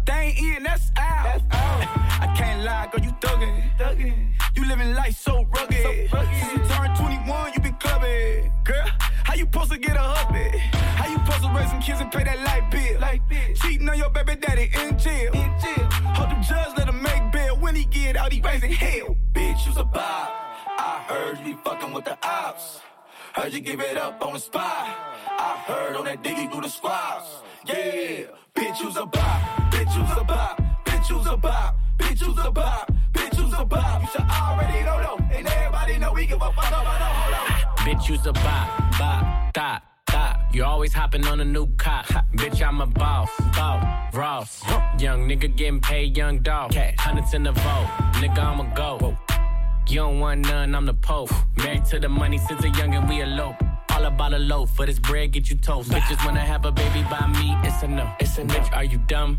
[0.05, 1.41] They ain't in, that's out.
[1.51, 3.79] I can't lie, girl, you thuggin'.
[3.79, 4.35] thuggin'.
[4.55, 6.11] You living life so rugged.
[6.11, 8.53] Since you turned 21, you been clubbing.
[8.63, 8.89] Girl,
[9.25, 10.59] how you supposed to get a hubby?
[10.99, 13.55] How you supposed to raise some kids and pay that light bill?
[13.55, 15.33] Cheating on your baby daddy in jail.
[15.33, 17.57] Hold the judge, let him make bail.
[17.59, 19.17] When he get out, he raising hell.
[19.33, 20.29] Bitch, you's a bop.
[20.79, 22.81] I heard you be fucking with the ops.
[23.39, 24.65] Heard you give it up on the spot.
[24.65, 27.25] I heard on that diggy through the squads.
[27.65, 29.41] Yeah, bitch, you's a bop.
[29.71, 30.61] Bitch, you's a bop.
[30.85, 31.79] Bitch, you's a bop.
[31.99, 32.93] Bitch, you's a bop.
[33.13, 34.03] Bitch, you's a bop.
[34.03, 35.37] You should already know though.
[35.37, 37.77] And everybody know we give a fuck about hold on.
[37.87, 39.85] Bitch, you's a bop, bop, dot.
[40.53, 42.07] You always hopping on a new cop.
[42.35, 44.63] Bitch, I'm a boss, boss, Ross.
[44.99, 46.75] Young nigga getting paid, young dog.
[46.99, 49.17] Hundreds in the vote, nigga, I'm a go.
[49.89, 51.31] You don't want none, I'm the Pope.
[51.57, 53.57] Married to the money since a youngin', we elope.
[53.91, 55.91] All about a loaf, for this bread get you toast.
[55.91, 58.13] Bitches wanna have a baby by me, it's a no.
[58.21, 59.39] It's a bitch, are you dumb?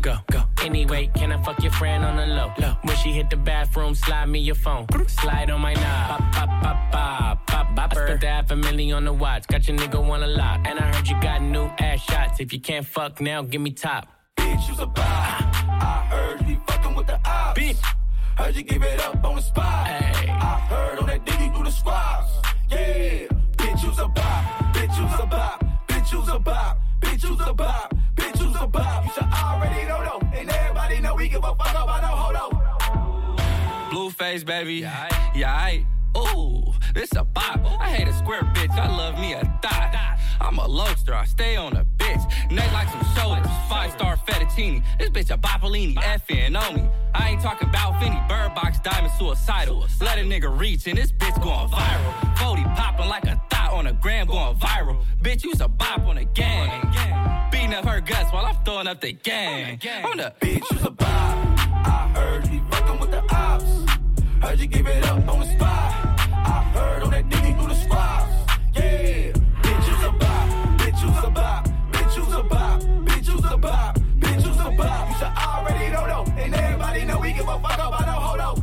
[0.00, 0.44] Go, go.
[0.62, 2.52] Anyway, can I fuck your friend on the low?
[2.58, 2.76] low.
[2.82, 4.86] When she hit the bathroom, slide me your phone.
[5.08, 6.10] Slide on my knob.
[6.10, 7.92] Pop, pop, pop, pop, pop, pop.
[7.92, 9.48] I spent the half a million on the watch.
[9.48, 10.60] Got your nigga wanna lock.
[10.64, 12.38] And I heard you got new ass shots.
[12.38, 14.06] If you can't fuck now, give me top.
[14.36, 15.04] Bitch, you's a bop.
[15.04, 17.58] I heard you fucking with the ops.
[17.58, 17.95] Bitch.
[18.36, 19.64] Heard you give it up on the spot.
[19.64, 22.30] I heard on that diggy through the squads.
[22.68, 23.26] Yeah,
[23.56, 24.74] bitch, you's a bop.
[24.74, 25.64] Bitch, you's a bop.
[25.88, 26.78] Bitch, you's a bop.
[27.00, 27.94] Bitch, you's a bop.
[28.14, 29.04] Bitch, you's a bop.
[29.04, 30.38] You should already know, though.
[30.38, 33.90] And everybody know we give a fuck about no hold on.
[33.90, 34.74] Blueface, baby.
[34.74, 35.78] Yeah, yeah,
[36.16, 37.60] Ooh, this a bop.
[37.80, 38.70] I hate a square bitch.
[38.70, 39.94] I love me a thot.
[40.40, 41.14] I'm a lobster.
[41.14, 42.50] I stay on a bitch.
[42.50, 43.46] Neck like some shoulders.
[43.68, 44.82] Five star fettuccine.
[44.98, 45.94] This bitch a Boppolini.
[45.96, 46.88] Effing on me.
[47.14, 48.20] I ain't talking about Finny.
[48.28, 49.86] Bird box diamond suicidal.
[50.00, 52.38] Let a nigga reach and this bitch going viral.
[52.38, 55.02] 40 popping like a thought on a gram going viral.
[55.22, 57.50] Bitch, you's a bop on a gang.
[57.50, 59.80] Beating up her guts while I'm throwing up the gang.
[60.04, 61.08] On the bitch, you's a bop.
[61.08, 63.95] I heard you fucking with the ops.
[64.42, 65.92] Heard you give it up on the spot.
[66.30, 68.32] I heard on that diggy through the squads.
[68.74, 69.32] Yeah,
[69.62, 70.48] bitch, you's a bop.
[70.78, 71.68] Bitch, you's a bop.
[71.92, 72.80] Bitch, you's a bop.
[72.82, 73.98] Bitch, you's a bop.
[74.20, 75.08] Bitch, you's a bop.
[75.08, 76.32] You should already know, though.
[76.40, 78.56] And everybody know we give a fuck about hold on.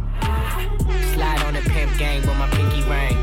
[1.14, 3.23] Slide on the pimp gang with my pinky ring.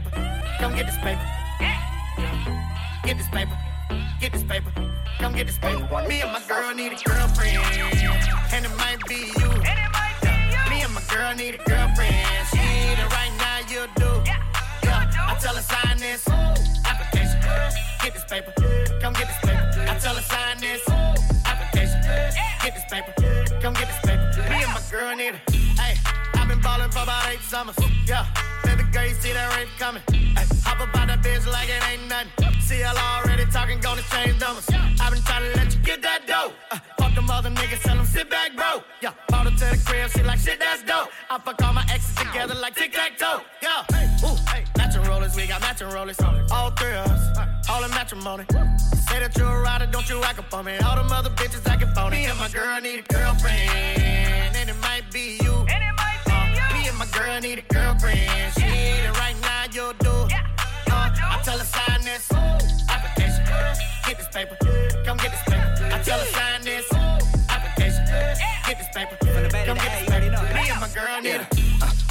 [0.00, 0.10] Paper,
[0.58, 1.20] come get this paper.
[3.04, 3.56] Get this paper,
[4.20, 4.72] get this paper,
[5.18, 5.86] come get this paper.
[6.08, 7.56] Me and my girl need a girlfriend,
[8.52, 9.48] and it might be you.
[10.68, 12.14] Me and my girl need a girlfriend.
[12.50, 14.22] She need it right now, you do.
[14.26, 14.42] Yeah.
[14.84, 16.28] I tell her sign this
[16.84, 17.40] application.
[18.02, 18.52] Get this paper,
[19.00, 19.84] come get this paper.
[19.88, 20.86] I tell her sign this
[21.46, 22.02] application.
[22.62, 23.12] Get this paper,
[23.60, 24.50] come get this paper.
[24.50, 25.65] Me and my girl need it.
[26.86, 27.76] Hey, ballin' for about eight summers.
[28.06, 28.26] Yeah,
[28.62, 30.02] baby girl, you see that rape coming.
[30.08, 32.60] Hey, hop up on that bitch like it ain't nothing.
[32.60, 34.66] See y'all already talking, gonna change numbers.
[35.00, 36.52] I've been trying to let you get that dough.
[36.70, 38.82] Uh, fuck them other niggas, tell them sit back, bro.
[39.00, 41.08] Yeah, bought to the crib, she like shit, that's dope.
[41.28, 43.40] I fuck all my exes together like tic tac toe.
[43.62, 43.82] Yeah,
[44.24, 46.20] ooh, hey, matching rollers, we got matching rollers.
[46.52, 48.44] All three of us, all in matrimony.
[49.08, 50.76] Say that you're a rider, don't you act up on me.
[50.78, 52.18] All them other bitches i acting phony.
[52.18, 54.02] Me and my girl need a girlfriend,
[54.54, 55.65] and it might be you.
[57.12, 58.52] My girl need a girlfriend.
[58.54, 60.10] She need it right now, you'll do.
[60.10, 60.28] Uh,
[60.90, 62.30] I tell her sign this
[62.88, 63.44] application.
[64.06, 64.56] Get this paper,
[65.04, 65.94] come get this paper.
[65.94, 66.92] I tell her sign this
[67.48, 68.04] application.
[68.66, 70.54] Get this paper, come get this paper.
[70.54, 71.55] Me and my girl need it.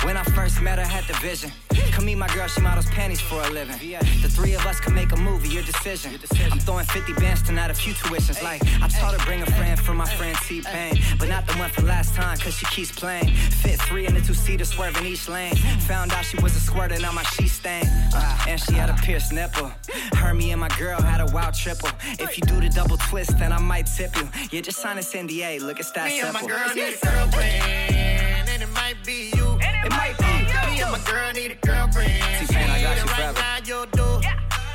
[0.06, 1.52] When I first met her, had the vision.
[1.92, 3.76] Come meet my girl, she models panties for a living.
[4.22, 6.12] The three of us can make a movie, your decision.
[6.52, 8.44] I'm throwing 50 bands tonight, a few tuitions.
[8.44, 11.00] Like, I taught her bring a friend for my friend T-Pain.
[11.18, 13.34] But not the one from last time, cause she keeps playing.
[13.34, 15.56] Fit three in the two-seater, swerving each lane.
[15.88, 17.86] Found out she was a squirter, now my sheet stain.
[18.14, 19.72] Uh, and she had a pierced nipple.
[20.14, 21.90] Her, me, and my girl had a wild triple.
[22.20, 24.30] If you do the double twist, then I might tip you.
[24.52, 26.48] Yeah, just sign this NDA, look, it's that Me and simple.
[26.48, 29.60] my girl need a girlfriend, and it might be you.
[29.60, 30.32] It might be
[30.72, 32.24] Me and my girl need a girlfriend.
[32.40, 33.40] She T-Pain, I got need you right forever.
[33.40, 34.08] now, you'll do.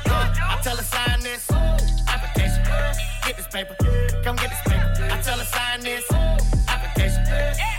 [0.05, 1.49] Uh, I tell her sign this
[2.07, 2.61] application.
[3.25, 3.75] Get this paper,
[4.23, 4.93] come get this paper.
[5.09, 6.05] I tell her sign this
[6.69, 7.25] application.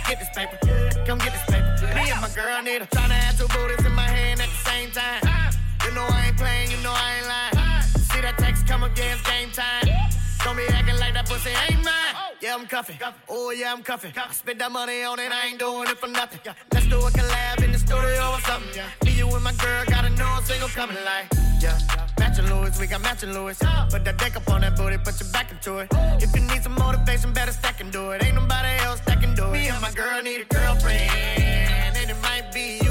[0.07, 0.59] Get this paper,
[1.07, 1.71] come get this paper.
[1.95, 4.69] Me and my girl need a tryna have two booties in my hand at the
[4.69, 5.23] same time.
[5.85, 7.83] You know I ain't playing, you know I ain't lying.
[8.11, 9.87] See that text come again, it's game time.
[10.43, 11.82] Don't be acting like that pussy ain't mine.
[12.43, 12.97] Yeah, I'm cuffing.
[13.29, 14.11] Oh, yeah, I'm cuffing.
[14.17, 16.41] I spend that money on it, I ain't doing it for nothing.
[16.73, 18.83] Let's do a collab in the studio or something.
[19.05, 21.31] Me, you, and my girl gotta know a single coming like.
[21.61, 21.79] Yeah,
[22.19, 23.57] matching Louis, we got matching Louis.
[23.89, 25.87] Put that deck up on that booty, put your back into it.
[26.21, 28.21] If you need some motivation, better stack and do it.
[28.21, 29.51] Ain't nobody else that can do it.
[29.53, 30.99] Me and my girl need a girlfriend,
[31.95, 32.82] and it might be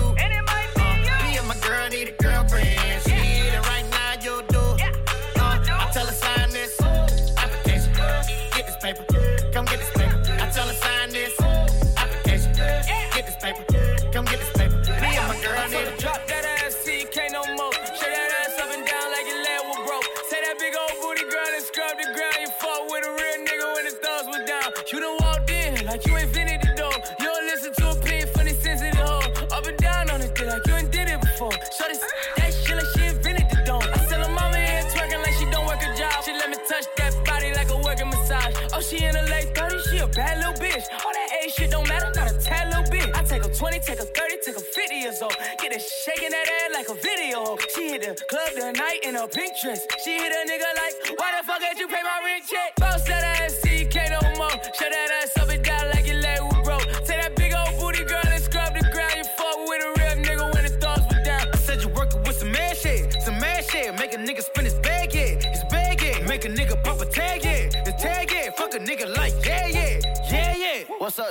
[43.82, 45.36] take a 20, take a 30, take a 50 years old.
[45.58, 47.56] Get it shaking that ass like a video.
[47.74, 49.86] She hit the club tonight in a pink dress.
[50.04, 52.76] She hit a nigga like, why the fuck did you pay my rent check?
[52.76, 53.31] Bounce that ass,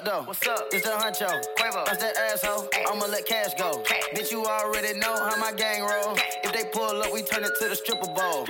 [0.02, 0.24] up, though?
[0.28, 0.68] What's up?
[0.72, 1.30] It's the huncho.
[1.58, 1.86] Quavo.
[1.86, 2.68] That's that asshole.
[2.88, 3.84] I'ma let cash go.
[4.14, 6.16] Bitch, you already know how my gang roll.
[6.44, 8.46] If they pull up, we turn it to the stripper bowl.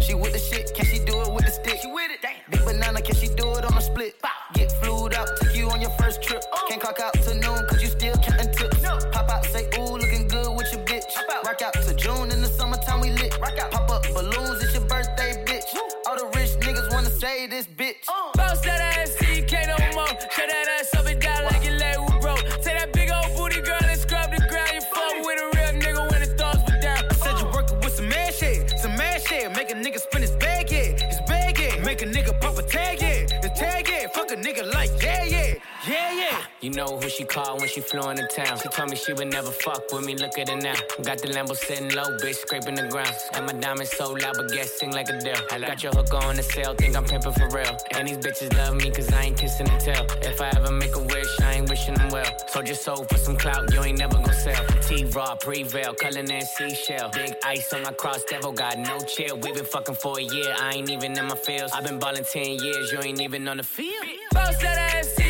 [0.00, 1.78] She with the shit, can she do it with the stick?
[1.80, 2.20] She with it.
[2.50, 4.14] Big banana, can she do it on a split?
[4.54, 6.42] Get flued up, take you on your first trip.
[6.52, 6.66] Oh.
[6.68, 8.80] Can't clock out to noon, cause you still counting tips.
[9.12, 11.04] Pop out, say, ooh, looking good with your bitch.
[11.30, 11.46] Out.
[11.46, 13.38] Rock out to June in the summertime, we lit.
[13.40, 13.70] Rock out.
[13.70, 15.70] Pop up balloons, it's your birthday, bitch.
[16.06, 18.06] All the rich niggas wanna say this bitch.
[18.34, 18.41] Bounce
[36.62, 38.56] You know who she called when she flew into town.
[38.56, 40.14] She told me she would never fuck with me.
[40.14, 40.76] Look at her now.
[41.02, 43.12] Got the Lambo sitting low, bitch, scraping the ground.
[43.34, 45.34] And my diamonds so loud, but guess sing like a deal.
[45.50, 47.76] I got your hook on the sale, think I'm pimping for real.
[47.96, 50.06] And these bitches love me cause I ain't kissing and tell.
[50.22, 52.30] If I ever make a wish, I ain't wishing them well.
[52.46, 54.64] So just sold for some clout, you ain't never gonna sell.
[54.82, 57.10] T-Raw, prevail, culling and seashell.
[57.10, 59.36] Big ice on my cross, devil got no chill.
[59.36, 61.72] We been fucking for a year, I ain't even in my feels.
[61.72, 64.06] I've been balling 10 years, you ain't even on the field.
[64.36, 65.21] Ass,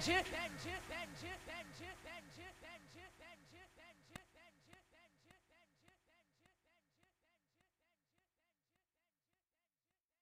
[0.00, 0.16] Benji,